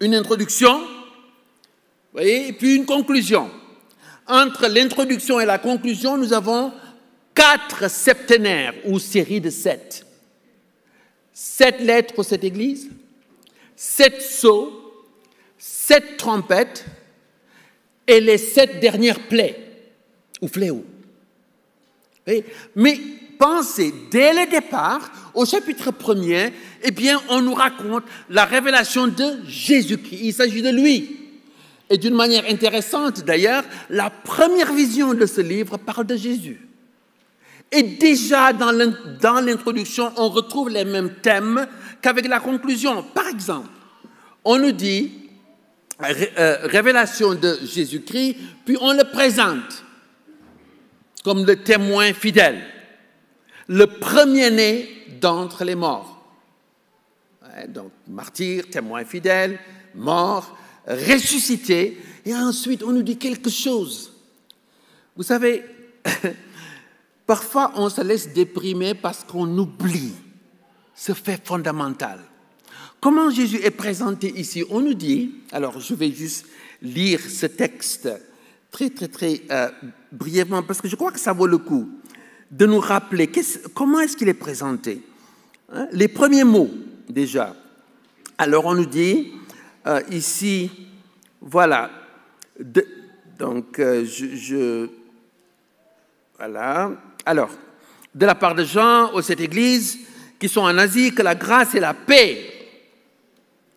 [0.00, 0.82] une introduction,
[2.12, 3.50] voyez, et puis une conclusion.
[4.26, 6.72] Entre l'introduction et la conclusion, nous avons
[7.34, 10.06] quatre septénaires ou séries de sept.
[11.32, 12.90] Sept lettres pour cette église,
[13.74, 15.04] sept sceaux,
[15.58, 16.84] sept trompettes
[18.06, 19.58] et les sept dernières plaies
[20.40, 20.84] ou fléaux.
[22.76, 22.98] Mais
[23.38, 26.52] pensez, dès le départ, au chapitre 1er,
[26.84, 30.20] eh bien, on nous raconte la révélation de Jésus-Christ.
[30.22, 31.21] Il s'agit de lui.
[31.92, 36.58] Et d'une manière intéressante, d'ailleurs, la première vision de ce livre parle de Jésus.
[37.70, 41.66] Et déjà dans l'introduction, on retrouve les mêmes thèmes
[42.00, 43.02] qu'avec la conclusion.
[43.02, 43.68] Par exemple,
[44.42, 45.12] on nous dit
[46.02, 49.84] euh, révélation de Jésus-Christ, puis on le présente
[51.22, 52.62] comme le témoin fidèle,
[53.68, 54.88] le premier-né
[55.20, 56.24] d'entre les morts.
[57.68, 59.58] donc, martyr, témoin fidèle,
[59.94, 64.12] mort, ressuscité, et ensuite on nous dit quelque chose.
[65.16, 65.64] Vous savez,
[67.26, 70.12] parfois on se laisse déprimer parce qu'on oublie
[70.94, 72.20] ce fait fondamental.
[73.00, 74.64] Comment Jésus est présenté ici?
[74.70, 76.46] On nous dit, alors je vais juste
[76.80, 78.08] lire ce texte
[78.70, 79.68] très très très euh,
[80.10, 81.88] brièvement parce que je crois que ça vaut le coup
[82.50, 83.30] de nous rappeler
[83.74, 85.02] comment est-ce qu'il est présenté.
[85.72, 85.88] Hein?
[85.92, 86.70] Les premiers mots
[87.08, 87.56] déjà.
[88.38, 89.32] Alors on nous dit
[89.86, 90.70] euh, ici,
[91.40, 91.90] voilà,
[93.38, 94.88] donc euh, je,
[96.38, 96.92] voilà.
[97.24, 97.50] Alors,
[98.14, 99.98] de la part de Jean aux sept églises
[100.38, 102.52] qui sont en Asie, que la grâce et la paix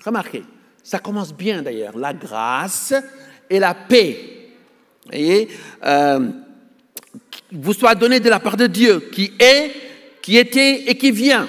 [0.06, 0.44] Remarquez,
[0.84, 2.94] ça commence bien d'ailleurs, la grâce
[3.50, 4.52] et la paix.
[5.08, 5.48] Voyez,
[5.84, 6.30] euh,
[7.52, 9.72] vous soit donné de la part de Dieu qui est,
[10.22, 11.48] qui était et qui vient.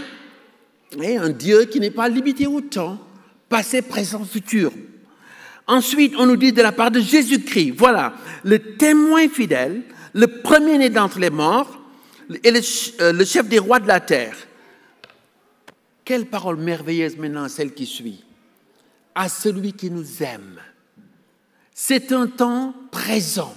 [1.02, 2.98] Et un Dieu qui n'est pas limité au temps,
[3.48, 4.72] passé, présent, futur.
[5.66, 9.82] Ensuite, on nous dit de la part de Jésus-Christ, voilà, le témoin fidèle,
[10.12, 11.80] le premier-né d'entre les morts
[12.42, 12.60] et le,
[13.00, 14.36] euh, le chef des rois de la terre.
[16.04, 18.22] Quelle parole merveilleuse maintenant, celle qui suit
[19.16, 20.60] à celui qui nous aime.
[21.74, 23.54] C'est un temps présent.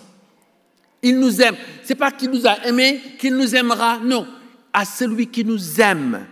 [1.04, 1.56] Il nous aime.
[1.84, 4.00] C'est pas qu'il nous a aimés, qu'il nous aimera.
[4.00, 4.26] Non,
[4.74, 6.26] à celui qui nous aime.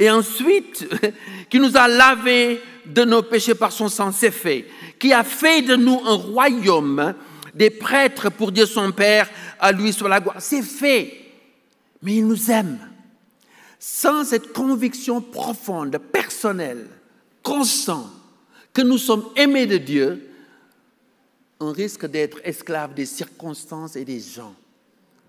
[0.00, 0.88] Et ensuite,
[1.50, 4.66] qui nous a lavé de nos péchés par son sang, c'est fait.
[4.98, 7.14] Qui a fait de nous un royaume,
[7.54, 9.28] des prêtres pour Dieu son Père,
[9.60, 10.40] à lui sur la gloire.
[10.40, 11.20] C'est fait.
[12.02, 12.78] Mais il nous aime.
[13.78, 16.86] Sans cette conviction profonde, personnelle,
[17.42, 18.10] constante,
[18.72, 20.26] que nous sommes aimés de Dieu,
[21.60, 24.54] on risque d'être esclaves des circonstances et des gens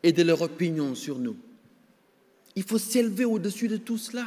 [0.02, 1.36] et de leur opinion sur nous.
[2.56, 4.26] Il faut s'élever au-dessus de tout cela.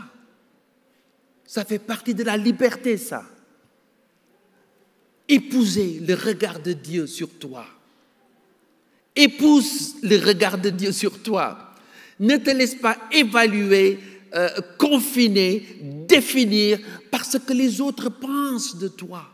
[1.46, 3.24] Ça fait partie de la liberté, ça.
[5.28, 7.66] Épouser le regard de Dieu sur toi.
[9.16, 11.74] Épouse le regard de Dieu sur toi.
[12.20, 13.98] Ne te laisse pas évaluer
[14.34, 15.64] euh, confiner,
[16.08, 16.80] définir
[17.10, 19.24] par ce que les autres pensent de toi.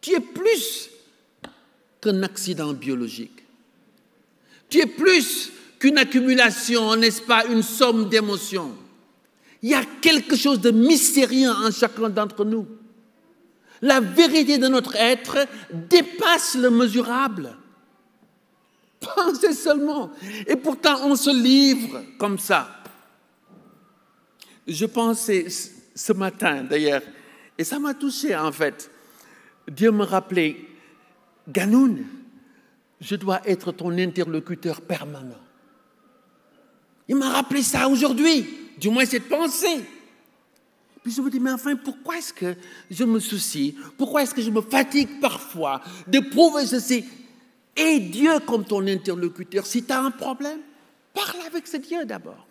[0.00, 0.88] Tu es plus
[2.00, 3.42] qu'un accident biologique.
[4.70, 8.74] Tu es plus qu'une accumulation, n'est-ce pas, une somme d'émotions.
[9.62, 12.66] Il y a quelque chose de mystérieux en chacun d'entre nous.
[13.80, 17.56] La vérité de notre être dépasse le mesurable.
[19.00, 20.10] Pensez seulement.
[20.46, 22.82] Et pourtant, on se livre comme ça.
[24.66, 25.46] Je pensais
[25.94, 27.02] ce matin d'ailleurs,
[27.58, 28.90] et ça m'a touché en fait.
[29.68, 30.56] Dieu me rappelait,
[31.48, 32.04] Ganoun,
[33.00, 35.40] je dois être ton interlocuteur permanent.
[37.08, 38.46] Il m'a rappelé ça aujourd'hui,
[38.78, 39.84] du moins cette pensée.
[41.02, 42.54] Puis je me dis, mais enfin, pourquoi est-ce que
[42.90, 43.76] je me soucie?
[43.98, 47.04] Pourquoi est-ce que je me fatigue parfois de prouver ceci?
[47.76, 50.60] Et Dieu comme ton interlocuteur, si tu as un problème,
[51.12, 52.46] parle avec ce Dieu d'abord.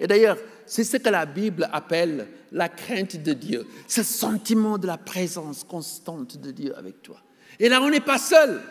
[0.00, 4.86] Et d'ailleurs, c'est ce que la Bible appelle la crainte de Dieu, ce sentiment de
[4.86, 7.20] la présence constante de Dieu avec toi.
[7.58, 8.62] Et là, on n'est pas seul.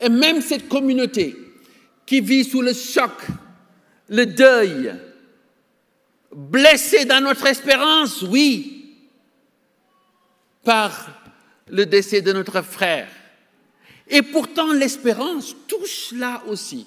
[0.00, 1.36] Et même cette communauté
[2.04, 3.12] qui vit sous le choc,
[4.08, 4.94] le deuil,
[6.34, 8.96] blessée dans notre espérance, oui,
[10.62, 11.10] par
[11.68, 13.08] le décès de notre frère.
[14.08, 16.86] Et pourtant, l'espérance touche là aussi,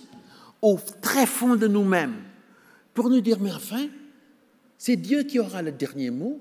[0.62, 2.24] au très fond de nous-mêmes
[2.98, 3.88] pour nous dire, mais enfin,
[4.76, 6.40] c'est Dieu qui aura le dernier mot.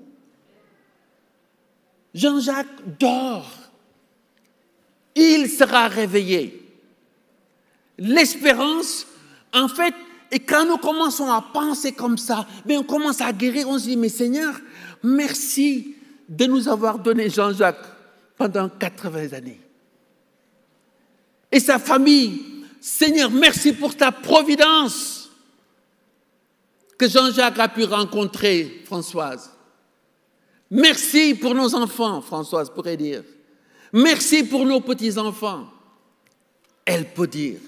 [2.15, 3.51] Jean-Jacques dort.
[5.13, 6.63] Il sera réveillé.
[7.99, 9.05] L'espérance,
[9.53, 9.93] en fait,
[10.31, 13.85] et quand nous commençons à penser comme ça, mais on commence à guérir, on se
[13.85, 14.53] dit, mais Seigneur,
[15.03, 15.95] merci
[16.27, 17.85] de nous avoir donné Jean-Jacques
[18.37, 19.61] pendant 80 années.
[21.51, 25.29] Et sa famille, Seigneur, merci pour ta providence
[26.97, 29.51] que Jean-Jacques a pu rencontrer Françoise.
[30.69, 33.23] Merci pour nos enfants, Françoise pourrait dire.
[33.93, 35.67] Merci pour nos petits-enfants.
[36.83, 37.59] Elle peut dire,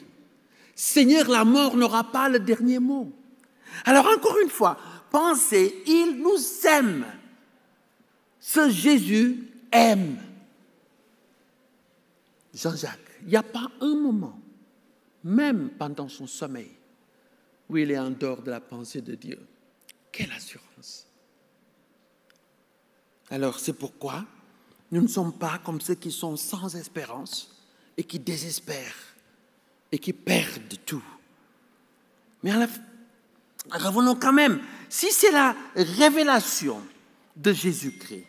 [0.80, 3.11] Seigneur, la mort n'aura pas le dernier mot.
[3.84, 4.77] Alors encore une fois,
[5.11, 7.05] pensez, il nous aime.
[8.39, 10.17] Ce Jésus aime.
[12.53, 14.39] Jean-Jacques, il n'y a pas un moment,
[15.21, 16.71] même pendant son sommeil,
[17.67, 19.45] où il est en dehors de la pensée de Dieu.
[20.13, 21.07] Quelle assurance.
[23.30, 24.23] Alors c'est pourquoi
[24.93, 27.65] nous ne sommes pas comme ceux qui sont sans espérance
[27.97, 29.09] et qui désespèrent
[29.92, 31.04] et qui perdent tout.
[32.44, 32.52] Mais
[33.72, 36.82] revenons quand même, si c'est la révélation
[37.36, 38.26] de Jésus-Christ,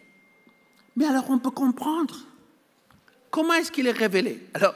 [0.97, 2.17] mais alors on peut comprendre
[3.31, 4.47] comment est-ce qu'il est révélé?
[4.55, 4.75] Alors,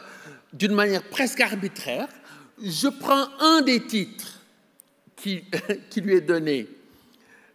[0.53, 2.09] d'une manière presque arbitraire,
[2.63, 4.41] je prends un des titres
[5.17, 5.45] qui,
[5.91, 6.69] qui lui est donné.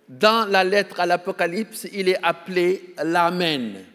[0.08, 3.86] Dans la lettre à l'Apocalypse, il est appelé l'Amen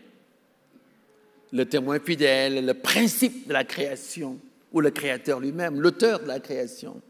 [1.54, 4.38] le témoin fidèle, le principe de la création,
[4.74, 7.00] ou le créateur lui-même, l'auteur de la création.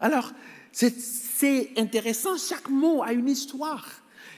[0.00, 0.32] Alors,
[0.72, 3.86] c'est intéressant, chaque mot a une histoire.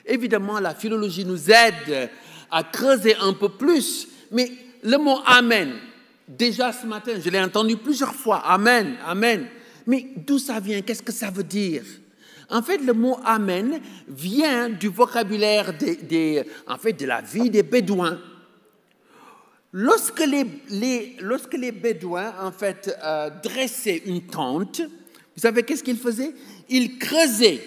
[0.07, 2.11] Évidemment, la philologie nous aide
[2.51, 4.53] à creuser un peu plus, mais
[4.85, 5.73] le mot Amen,
[6.29, 9.49] déjà ce matin, je l'ai entendu plusieurs fois, Amen, Amen.
[9.87, 10.83] Mais d'où ça vient?
[10.83, 11.83] Qu'est-ce que ça veut dire?
[12.51, 17.63] En fait, le mot Amen vient du vocabulaire des, en fait, de la vie des
[17.63, 18.19] Bédouins.
[19.73, 26.35] Lorsque les, Bédouins, en fait, euh, dressaient une tente, vous savez qu'est-ce qu'ils faisaient?
[26.69, 27.63] Ils creusaient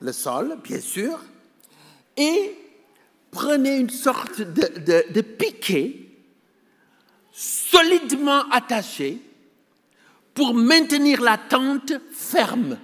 [0.00, 1.18] le sol, bien sûr,
[2.16, 2.56] et
[3.30, 6.02] prenaient une sorte de piquet
[7.32, 9.18] solidement attaché
[10.34, 12.78] pour maintenir la tente ferme,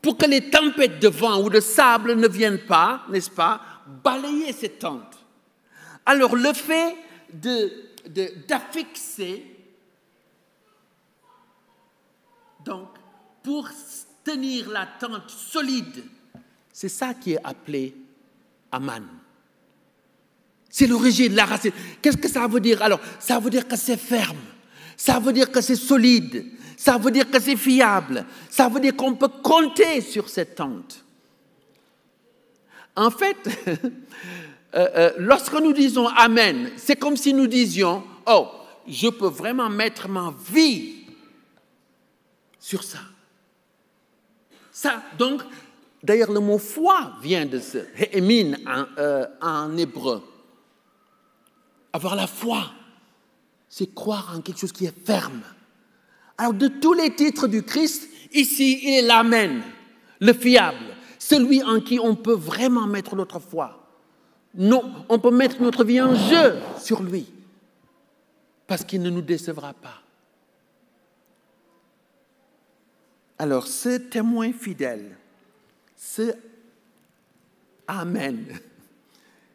[0.00, 3.60] pour que les tempêtes de vent ou de sable ne viennent pas, n'est-ce pas,
[4.02, 5.23] balayer cette tente.
[6.06, 6.96] Alors le fait
[8.46, 9.44] d'affixer,
[12.64, 12.88] donc
[13.42, 13.68] pour
[14.24, 16.04] tenir la tente solide,
[16.72, 17.94] c'est ça qui est appelé
[18.72, 19.04] Aman.
[20.68, 21.70] C'est l'origine, la racine.
[22.02, 22.82] Qu'est-ce que ça veut dire?
[22.82, 24.36] Alors, ça veut dire que c'est ferme,
[24.96, 26.46] ça veut dire que c'est solide,
[26.76, 31.04] ça veut dire que c'est fiable, ça veut dire qu'on peut compter sur cette tente.
[32.96, 33.36] En fait,
[34.74, 38.48] Euh, euh, lorsque nous disons Amen, c'est comme si nous disions, oh,
[38.88, 41.04] je peux vraiment mettre ma vie
[42.58, 42.98] sur ça.
[44.72, 45.42] Ça, donc,
[46.02, 47.78] d'ailleurs, le mot foi vient de ce
[48.12, 50.22] Hémin en, euh, en hébreu.
[51.92, 52.72] Avoir la foi,
[53.68, 55.42] c'est croire en quelque chose qui est ferme.
[56.36, 59.62] Alors, de tous les titres du Christ, ici, il est l'Amen,
[60.18, 63.83] le fiable, celui en qui on peut vraiment mettre notre foi.
[64.54, 67.26] Non, on peut mettre notre vie en jeu sur lui,
[68.66, 70.00] parce qu'il ne nous décevra pas.
[73.38, 75.16] Alors, ce témoin fidèle,
[75.96, 76.34] ce
[77.86, 78.58] Amen,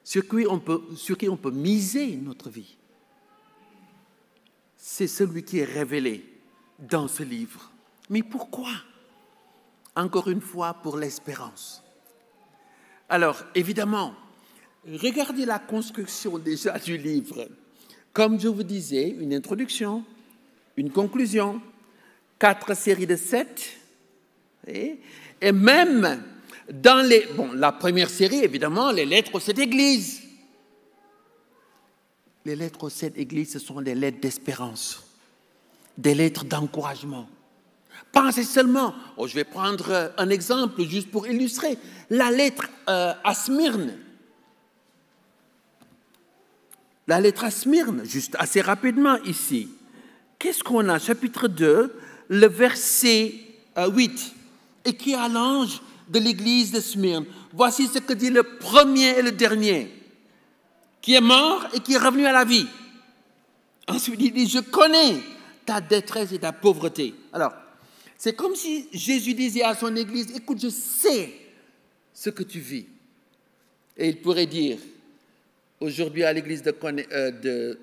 [0.03, 2.77] sur qui on peut, sur qui on peut miser notre vie,
[4.75, 6.25] c'est celui qui est révélé
[6.77, 7.71] dans ce livre.
[8.09, 8.71] Mais pourquoi?
[9.95, 11.83] Encore une fois, pour l'espérance.
[13.07, 14.13] Alors, évidemment,
[14.87, 17.47] Regardez la construction déjà du livre.
[18.13, 20.03] Comme je vous disais, une introduction,
[20.77, 21.61] une conclusion,
[22.37, 23.77] quatre séries de sept,
[24.67, 24.99] et,
[25.51, 26.23] même
[26.71, 30.21] dans les, bon, la première série, évidemment, les lettres aux sept églises.
[32.45, 35.03] Les lettres aux sept églises, ce sont des lettres d'espérance,
[35.97, 37.27] des lettres d'encouragement.
[38.11, 41.77] Pensez seulement, oh, je vais prendre un exemple juste pour illustrer,
[42.09, 43.93] la lettre euh, à Smyrne
[47.09, 49.67] la lettre à Smyrne, juste assez rapidement ici.
[50.37, 50.99] Qu'est-ce qu'on a?
[50.99, 51.91] Chapitre 2,
[52.27, 53.33] le verset
[53.75, 54.11] 8.
[54.11, 57.25] Euh, et qui a l'ange de l'église de Smyrne.
[57.51, 59.91] Voici ce que dit le premier et le dernier,
[61.01, 62.67] qui est mort et qui est revenu à la vie.
[63.87, 65.17] Ensuite, il dit, je connais
[65.65, 67.15] ta détresse et ta pauvreté.
[67.33, 67.53] Alors,
[68.19, 71.33] c'est comme si Jésus disait à son église, écoute, je sais
[72.13, 72.85] ce que tu vis.
[73.97, 74.77] Et il pourrait dire,
[75.79, 76.75] Aujourd'hui, à l'église de,
[77.13, 77.75] euh,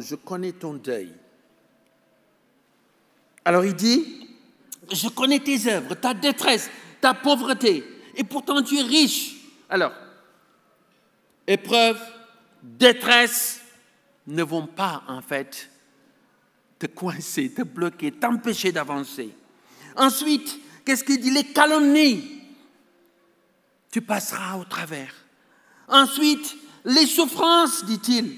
[0.00, 1.12] je connais ton deuil.
[3.44, 4.28] Alors il dit,
[4.92, 7.84] je connais tes œuvres, ta détresse, ta pauvreté,
[8.14, 9.36] et pourtant tu es riche.
[9.68, 9.92] Alors,
[11.46, 12.00] épreuve,
[12.62, 13.60] détresse
[14.26, 15.68] ne vont pas en fait
[16.78, 19.30] te coincer, te bloquer, t'empêcher d'avancer.
[19.96, 21.30] Ensuite, qu'est-ce qu'il dit?
[21.30, 22.42] Les calomnies,
[23.90, 25.12] tu passeras au travers.
[25.88, 28.36] Ensuite, les souffrances, dit-il.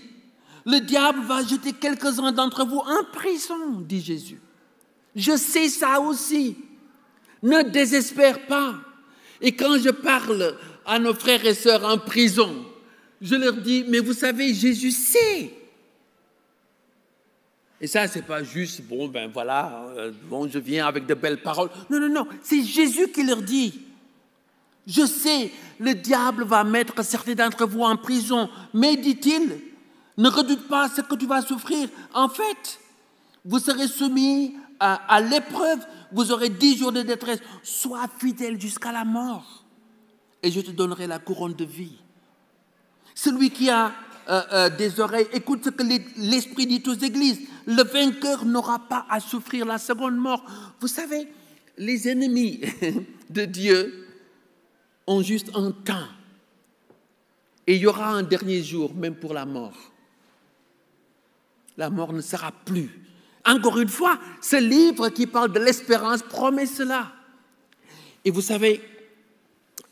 [0.65, 4.41] Le diable va jeter quelques-uns d'entre vous en prison, dit Jésus.
[5.15, 6.57] Je sais ça aussi.
[7.43, 8.75] Ne désespère pas.
[9.41, 12.65] Et quand je parle à nos frères et sœurs en prison,
[13.21, 15.53] je leur dis, mais vous savez, Jésus sait.
[17.81, 21.43] Et ça, c'est pas juste, bon, ben voilà, euh, bon, je viens avec de belles
[21.43, 21.71] paroles.
[21.91, 23.81] Non, non, non, c'est Jésus qui leur dit.
[24.87, 29.61] Je sais, le diable va mettre certains d'entre vous en prison, mais dit-il,
[30.17, 31.89] ne redoute pas ce que tu vas souffrir.
[32.13, 32.81] En fait,
[33.45, 35.79] vous serez soumis à, l'épreuve,
[36.11, 37.39] vous aurez dix jours de détresse.
[37.63, 39.65] Sois fidèle jusqu'à la mort,
[40.43, 41.99] et je te donnerai la couronne de vie.
[43.15, 43.93] Celui qui a
[44.29, 45.85] euh, euh, des oreilles, écoute ce que
[46.17, 47.41] l'Esprit dit aux églises.
[47.67, 50.45] Le vainqueur n'aura pas à souffrir la seconde mort.
[50.81, 51.29] Vous savez,
[51.79, 52.61] les ennemis
[53.31, 54.02] de Dieu
[55.07, 56.09] ont juste un temps.
[57.67, 59.77] Et il y aura un dernier jour, même pour la mort.
[61.77, 62.91] La mort ne sera plus.
[63.45, 67.13] Encore une fois, ce livre qui parle de l'espérance promet cela.
[68.25, 68.81] Et vous savez,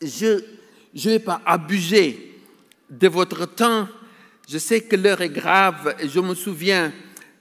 [0.01, 0.41] je
[0.95, 2.39] ne vais pas abuser
[2.89, 3.89] de votre temps.
[4.49, 5.97] Je sais que l'heure est grave.
[6.05, 6.93] Je me souviens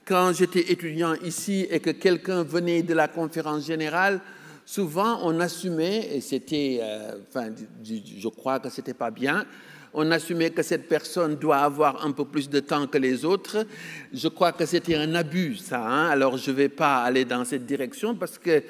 [0.05, 4.21] quand j'étais étudiant ici et que quelqu'un venait de la conférence générale,
[4.69, 7.49] souvent on assumait, et c'était, euh, enfin,
[7.83, 9.47] je crois que c'était pas bien,
[9.95, 13.65] on assumait que cette personne doit avoir un peu plus de temps que les autres.
[14.13, 15.83] Je crois que c'était un abus, ça.
[15.83, 16.09] Hein.
[16.09, 18.61] Alors je ne vais pas aller dans cette direction parce que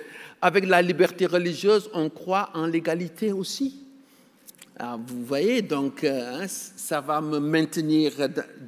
[0.41, 3.86] avec la liberté religieuse, on croit en l'égalité aussi.
[4.80, 8.14] vous voyez, donc euh, hein, ça va me maintenir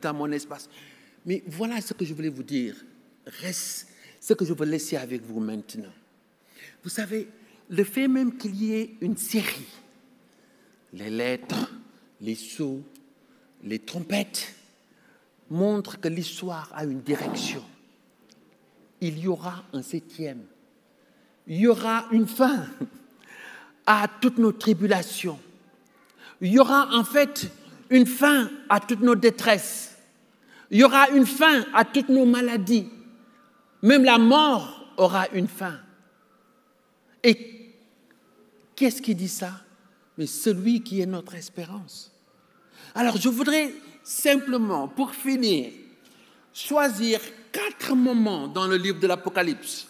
[0.01, 0.67] dans mon espace.
[1.25, 2.75] Mais voilà ce que je voulais vous dire.
[3.25, 3.87] Reste
[4.19, 5.93] ce que je veux laisser avec vous maintenant.
[6.83, 7.29] Vous savez,
[7.69, 9.67] le fait même qu'il y ait une série,
[10.93, 11.71] les lettres,
[12.19, 12.83] les sceaux,
[13.63, 14.55] les trompettes,
[15.49, 17.63] montre que l'histoire a une direction.
[18.99, 20.43] Il y aura un septième.
[21.47, 22.65] Il y aura une fin
[23.85, 25.39] à toutes nos tribulations.
[26.39, 27.51] Il y aura en fait
[27.89, 29.97] une fin à toutes nos détresses.
[30.71, 32.89] Il y aura une fin à toutes nos maladies.
[33.81, 35.79] Même la mort aura une fin.
[37.23, 37.73] Et
[38.75, 39.61] qu'est-ce qui dit ça?
[40.17, 42.11] Mais celui qui est notre espérance.
[42.95, 45.71] Alors je voudrais simplement, pour finir,
[46.53, 47.19] choisir
[47.51, 49.87] quatre moments dans le livre de l'Apocalypse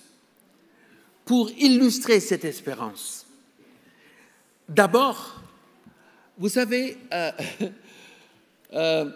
[1.25, 3.25] pour illustrer cette espérance.
[4.67, 5.41] D'abord,
[6.37, 7.31] vous savez, euh,
[8.73, 9.09] euh,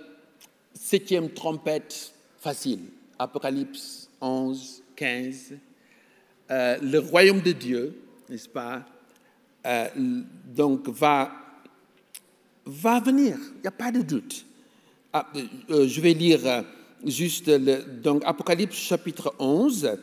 [0.73, 2.81] septième trompette facile,
[3.17, 5.53] Apocalypse 11, 15,
[6.51, 7.97] euh, le royaume de Dieu,
[8.29, 8.85] n'est-ce pas,
[10.45, 11.31] donc va
[12.65, 14.45] va venir, il n'y a pas de doute.
[15.13, 16.61] Ah, euh, euh, je vais lire euh,
[17.05, 19.97] juste donc Apocalypse chapitre 11,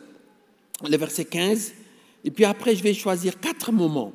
[0.87, 1.73] le verset 15,
[2.23, 4.13] et puis après je vais choisir quatre moments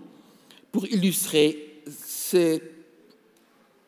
[0.73, 2.59] pour illustrer ce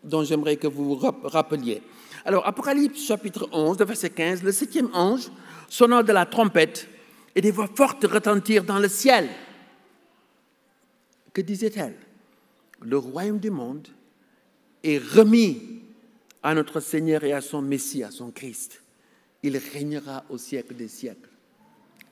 [0.05, 1.83] dont j'aimerais que vous vous rappeliez.
[2.25, 5.31] Alors Apocalypse chapitre 11, le verset 15, le septième ange
[5.68, 6.87] sonnant de la trompette
[7.35, 9.29] et des voix fortes retentirent dans le ciel.
[11.33, 11.95] Que disait-elle?
[12.83, 13.89] Le royaume du monde
[14.83, 15.83] est remis
[16.43, 18.83] à notre Seigneur et à son Messie, à son Christ.
[19.43, 21.28] Il régnera au siècle des siècles.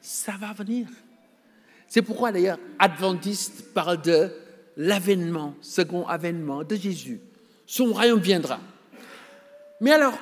[0.01, 0.89] Ça va venir.
[1.87, 4.31] C'est pourquoi d'ailleurs Adventiste parle de
[4.77, 7.21] l'avènement, second avènement de Jésus.
[7.67, 8.61] Son royaume viendra.
[9.81, 10.19] Mais alors,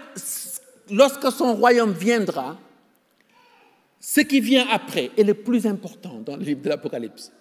[0.91, 2.59] lorsque son royaume viendra,
[4.01, 7.33] ce qui vient après est le plus important dans le livre de l'Apocalypse.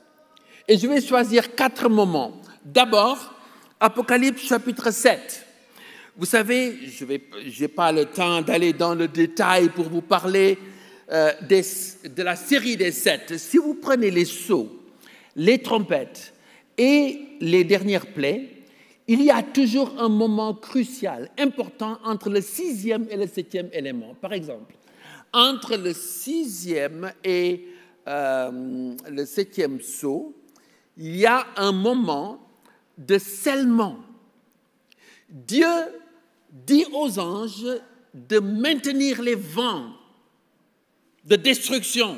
[0.68, 2.42] Et je vais choisir quatre moments.
[2.64, 3.36] D'abord,
[3.80, 5.46] Apocalypse chapitre 7.
[6.18, 10.58] Vous savez, je n'ai pas le temps d'aller dans le détail pour vous parler
[11.12, 13.38] euh, de la série des sept.
[13.38, 14.72] Si vous prenez les sceaux,
[15.36, 16.34] les trompettes
[16.80, 18.50] et les dernières plaies,
[19.08, 24.16] il y a toujours un moment crucial, important entre le sixième et le septième élément.
[24.20, 24.74] Par exemple,
[25.32, 27.68] entre le sixième et
[28.08, 30.34] euh, le septième sceau,
[30.98, 32.40] il y a un moment
[32.98, 33.98] de scellement.
[35.30, 35.68] Dieu
[36.52, 37.68] dit aux anges
[38.14, 39.92] de maintenir les vents
[41.26, 42.18] de destruction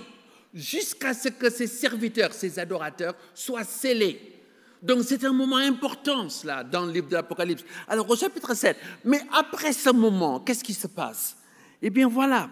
[0.53, 4.33] jusqu'à ce que ses serviteurs, ses adorateurs soient scellés.
[4.81, 7.63] Donc c'est un moment important, cela, dans le livre de l'Apocalypse.
[7.87, 11.37] Alors au chapitre 7, mais après ce moment, qu'est-ce qui se passe?
[11.81, 12.49] Eh bien voilà,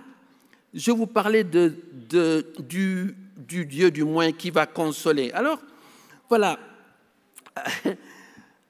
[0.74, 1.76] je vous parlais de,
[2.60, 5.32] du, du Dieu du moins qui va consoler.
[5.32, 5.60] Alors
[6.30, 6.58] voilà,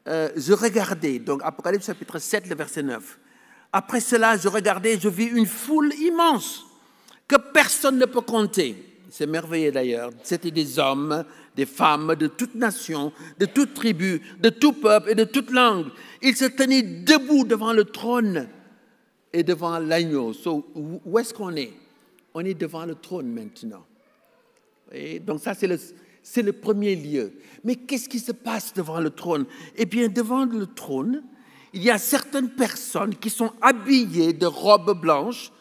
[0.08, 3.20] euh, je regardais, donc Apocalypse chapitre 7, le verset 9.
[3.72, 6.66] Après cela, je regardais, je vis une foule immense
[7.28, 8.76] que personne ne peut compter.
[9.10, 10.12] C'est merveilleux d'ailleurs.
[10.24, 11.24] C'était des hommes,
[11.56, 15.88] des femmes de toutes nations, de toutes tribus, de tout peuple et de toute langue.
[16.22, 18.47] Ils se tenaient debout devant le trône
[19.32, 20.34] et devant l'agneau.
[20.76, 21.74] où est-ce qu'on est?
[22.34, 23.86] On est devant le trône maintenant.
[24.91, 25.80] Et donc ça, c'est le,
[26.28, 27.34] c'est le premier lieu.
[27.63, 29.45] Mais qu'est-ce qui se passe devant le trône?
[29.76, 31.21] Eh bien, devant le trône,
[31.71, 35.51] il y a certaines personnes qui sont habillées de robes blanches,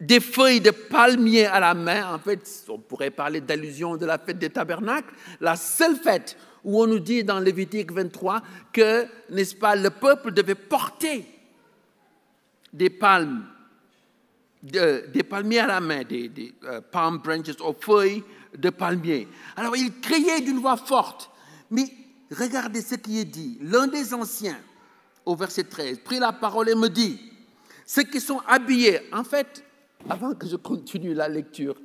[0.00, 2.12] des feuilles de palmier à la main.
[2.12, 6.82] En fait, on pourrait parler d'allusion de la fête des tabernacles, la seule fête où
[6.82, 8.42] on nous dit dans Lévitique 23
[8.72, 11.24] que, n'est-ce pas, le peuple devait porter
[12.72, 13.46] des palmes,
[14.64, 18.24] des palmiers à la main, des, euh, palm branches aux feuilles
[18.56, 19.28] de palmier.
[19.56, 21.30] Alors il criait d'une voix forte,
[21.70, 21.84] mais
[22.30, 23.58] regardez ce qui est dit.
[23.60, 24.58] L'un des anciens,
[25.24, 27.18] au verset 13, prit la parole et me dit,
[27.86, 29.64] ceux qui sont habillés, en fait,
[30.08, 31.76] avant que je continue la lecture,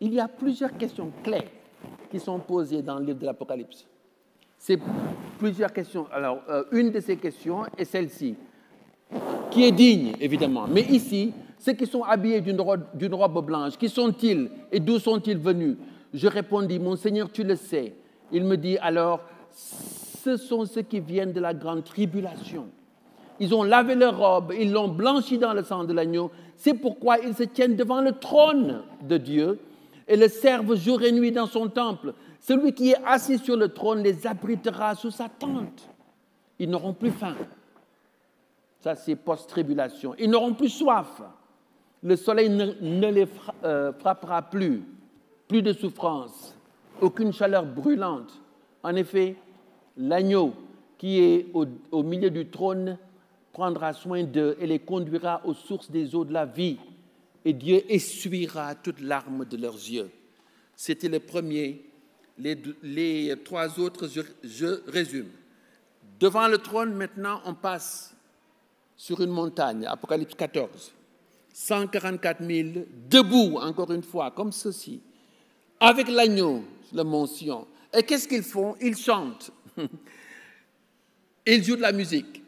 [0.00, 1.48] il y a plusieurs questions clés
[2.10, 3.86] qui sont posées dans le livre de l'Apocalypse.
[4.58, 4.78] C'est
[5.38, 6.06] plusieurs questions.
[6.12, 8.34] Alors, euh, une de ces questions est celle-ci,
[9.50, 10.66] qui est digne, évidemment.
[10.68, 15.76] Mais ici, ceux qui sont habillés d'une robe, blanche, qui sont-ils et d'où sont-ils venus?
[16.14, 17.92] Je répondis, mon Seigneur, tu le sais.
[18.30, 22.68] Il me dit alors, ce sont ceux qui viennent de la grande tribulation.
[23.40, 26.30] Ils ont lavé leur robe, ils l'ont blanchi dans le sang de l'agneau.
[26.56, 29.58] C'est pourquoi ils se tiennent devant le trône de Dieu
[30.06, 32.14] et le servent jour et nuit dans son temple.
[32.38, 35.88] Celui qui est assis sur le trône les abritera sous sa tente.
[36.60, 37.34] Ils n'auront plus faim.
[38.80, 40.14] Ça, c'est post-tribulation.
[40.18, 41.22] Ils n'auront plus soif.
[42.02, 43.26] Le soleil ne, les
[43.64, 44.82] euh, frappera plus.
[45.48, 46.54] Plus de souffrance.
[47.00, 48.40] Aucune chaleur brûlante.
[48.82, 49.36] En effet,
[49.96, 50.54] l'agneau
[50.98, 52.98] qui est au, milieu du trône
[53.52, 56.78] prendra soin d'eux et les conduira aux sources des eaux de la vie.
[57.44, 60.10] Et Dieu essuiera toutes larmes de leurs yeux.
[60.74, 61.84] C'était le premier
[62.38, 64.08] les, trois autres,
[64.42, 65.28] je, résume.
[66.18, 68.14] Devant le trône, maintenant, on passe
[68.96, 70.92] sur une montagne, Apocalypse 14.
[71.52, 72.68] 144 000
[73.08, 75.00] debout, encore une fois, comme ceci,
[75.84, 77.66] avec l'agneau, le mention.
[77.92, 78.76] Et qu'est-ce qu'ils font?
[78.80, 79.50] Ils chantent.
[81.46, 82.42] Ils jouent de la musique.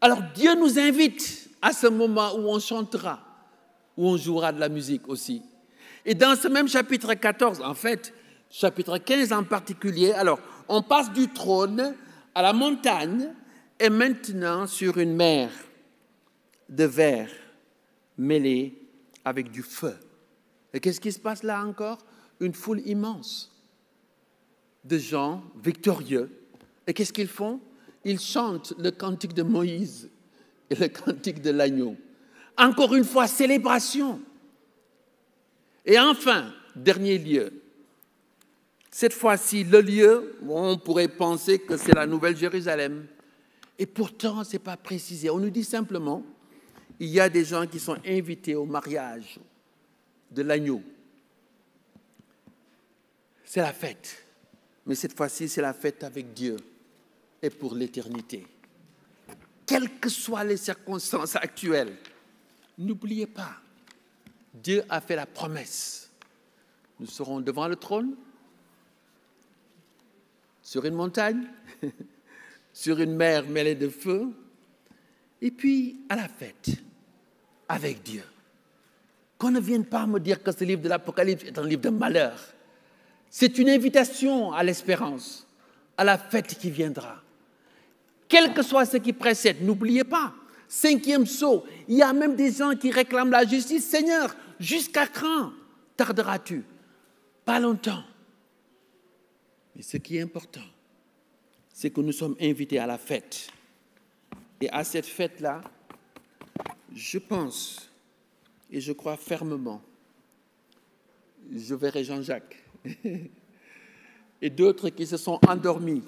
[0.00, 3.20] Alors Dieu nous invite à ce moment où on chantera,
[3.96, 5.42] où on jouera de la musique aussi.
[6.04, 8.12] Et dans ce même chapitre 14, en fait,
[8.50, 10.12] chapitre 15 en particulier.
[10.12, 11.94] Alors, on passe du trône
[12.34, 13.28] à la montagne
[13.78, 15.50] et maintenant sur une mer
[16.68, 17.30] de verre
[18.18, 18.78] mêlée
[19.24, 19.94] avec du feu.
[20.74, 21.98] Et qu'est-ce qui se passe là encore?
[22.42, 23.50] Une foule immense
[24.84, 26.28] de gens victorieux.
[26.86, 27.60] Et qu'est-ce qu'ils font?
[28.04, 30.10] Ils chantent le cantique de Moïse
[30.68, 31.96] et le cantique de l'agneau.
[32.58, 34.20] Encore une fois, célébration.
[35.86, 37.52] Et enfin, dernier lieu,
[38.90, 43.06] cette fois-ci, le lieu, on pourrait penser que c'est la Nouvelle Jérusalem.
[43.78, 45.30] Et pourtant, ce n'est pas précisé.
[45.30, 46.24] On nous dit simplement,
[46.98, 49.38] il y a des gens qui sont invités au mariage
[50.32, 50.82] de l'agneau.
[53.52, 54.24] C'est la fête.
[54.86, 56.56] Mais cette fois-ci, c'est la fête avec Dieu
[57.42, 58.46] et pour l'éternité.
[59.66, 61.94] Quelles que soient les circonstances actuelles,
[62.78, 63.56] n'oubliez pas,
[64.54, 66.10] Dieu a fait la promesse.
[66.98, 68.14] Nous serons devant le trône,
[70.62, 71.46] sur une montagne,
[72.72, 74.32] sur une mer mêlée de feu,
[75.42, 76.70] et puis à la fête
[77.68, 78.24] avec Dieu.
[79.36, 81.90] Qu'on ne vienne pas me dire que ce livre de l'Apocalypse est un livre de
[81.90, 82.40] malheur.
[83.34, 85.46] C'est une invitation à l'espérance,
[85.96, 87.22] à la fête qui viendra.
[88.28, 90.34] Quel que soit ce qui précède, n'oubliez pas,
[90.68, 93.88] cinquième saut, il y a même des gens qui réclament la justice.
[93.88, 95.50] Seigneur, jusqu'à quand
[95.96, 96.62] tarderas-tu?
[97.46, 98.04] Pas longtemps.
[99.74, 100.60] Mais ce qui est important,
[101.72, 103.48] c'est que nous sommes invités à la fête.
[104.60, 105.62] Et à cette fête-là,
[106.94, 107.90] je pense
[108.70, 109.80] et je crois fermement,
[111.50, 112.62] je verrai Jean-Jacques
[114.42, 116.02] et d'autres qui se sont endormis,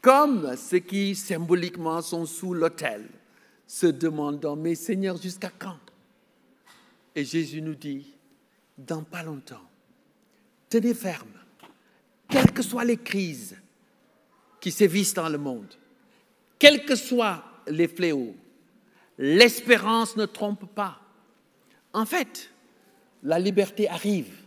[0.00, 3.08] comme ceux qui symboliquement sont sous l'autel,
[3.66, 5.78] se demandant, mais Seigneur, jusqu'à quand?
[7.14, 8.14] Et Jésus nous dit,
[8.76, 9.62] dans pas longtemps,
[10.68, 11.28] tenez ferme
[12.28, 13.56] quelles que soient les crises
[14.60, 15.74] qui sévissent dans le monde,
[16.58, 18.34] quels que soient les fléaux,
[19.18, 21.00] l'espérance ne trompe pas.
[21.92, 22.50] En fait,
[23.22, 24.41] la liberté arrive.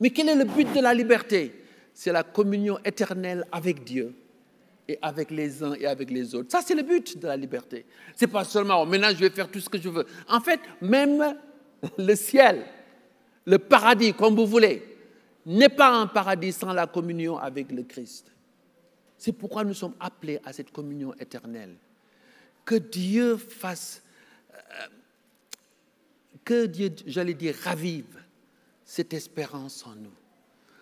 [0.00, 1.52] Mais quel est le but de la liberté?
[1.92, 4.14] C'est la communion éternelle avec Dieu
[4.86, 6.50] et avec les uns et avec les autres.
[6.50, 7.84] Ça, c'est le but de la liberté.
[8.16, 10.06] Ce n'est pas seulement, oh, maintenant je vais faire tout ce que je veux.
[10.28, 11.36] En fait, même
[11.98, 12.64] le ciel,
[13.44, 14.82] le paradis, comme vous voulez,
[15.44, 18.30] n'est pas un paradis sans la communion avec le Christ.
[19.16, 21.74] C'est pourquoi nous sommes appelés à cette communion éternelle.
[22.64, 24.02] Que Dieu fasse,
[24.54, 24.86] euh,
[26.44, 28.17] que Dieu, j'allais dire, ravive
[28.88, 30.16] cette espérance en nous.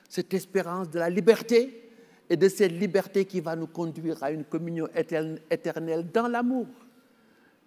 [0.08, 1.90] cette espérance de la liberté
[2.30, 4.88] et de cette liberté qui va nous conduire à une communion
[5.50, 6.68] éternelle dans l'amour.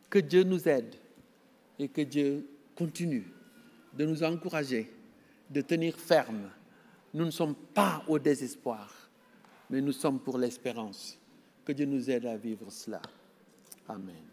[0.09, 0.95] Que Dieu nous aide
[1.77, 3.27] et que Dieu continue
[3.93, 4.89] de nous encourager,
[5.49, 6.49] de tenir ferme.
[7.13, 8.89] Nous ne sommes pas au désespoir,
[9.69, 11.19] mais nous sommes pour l'espérance.
[11.65, 13.01] Que Dieu nous aide à vivre cela.
[13.89, 14.28] Amen.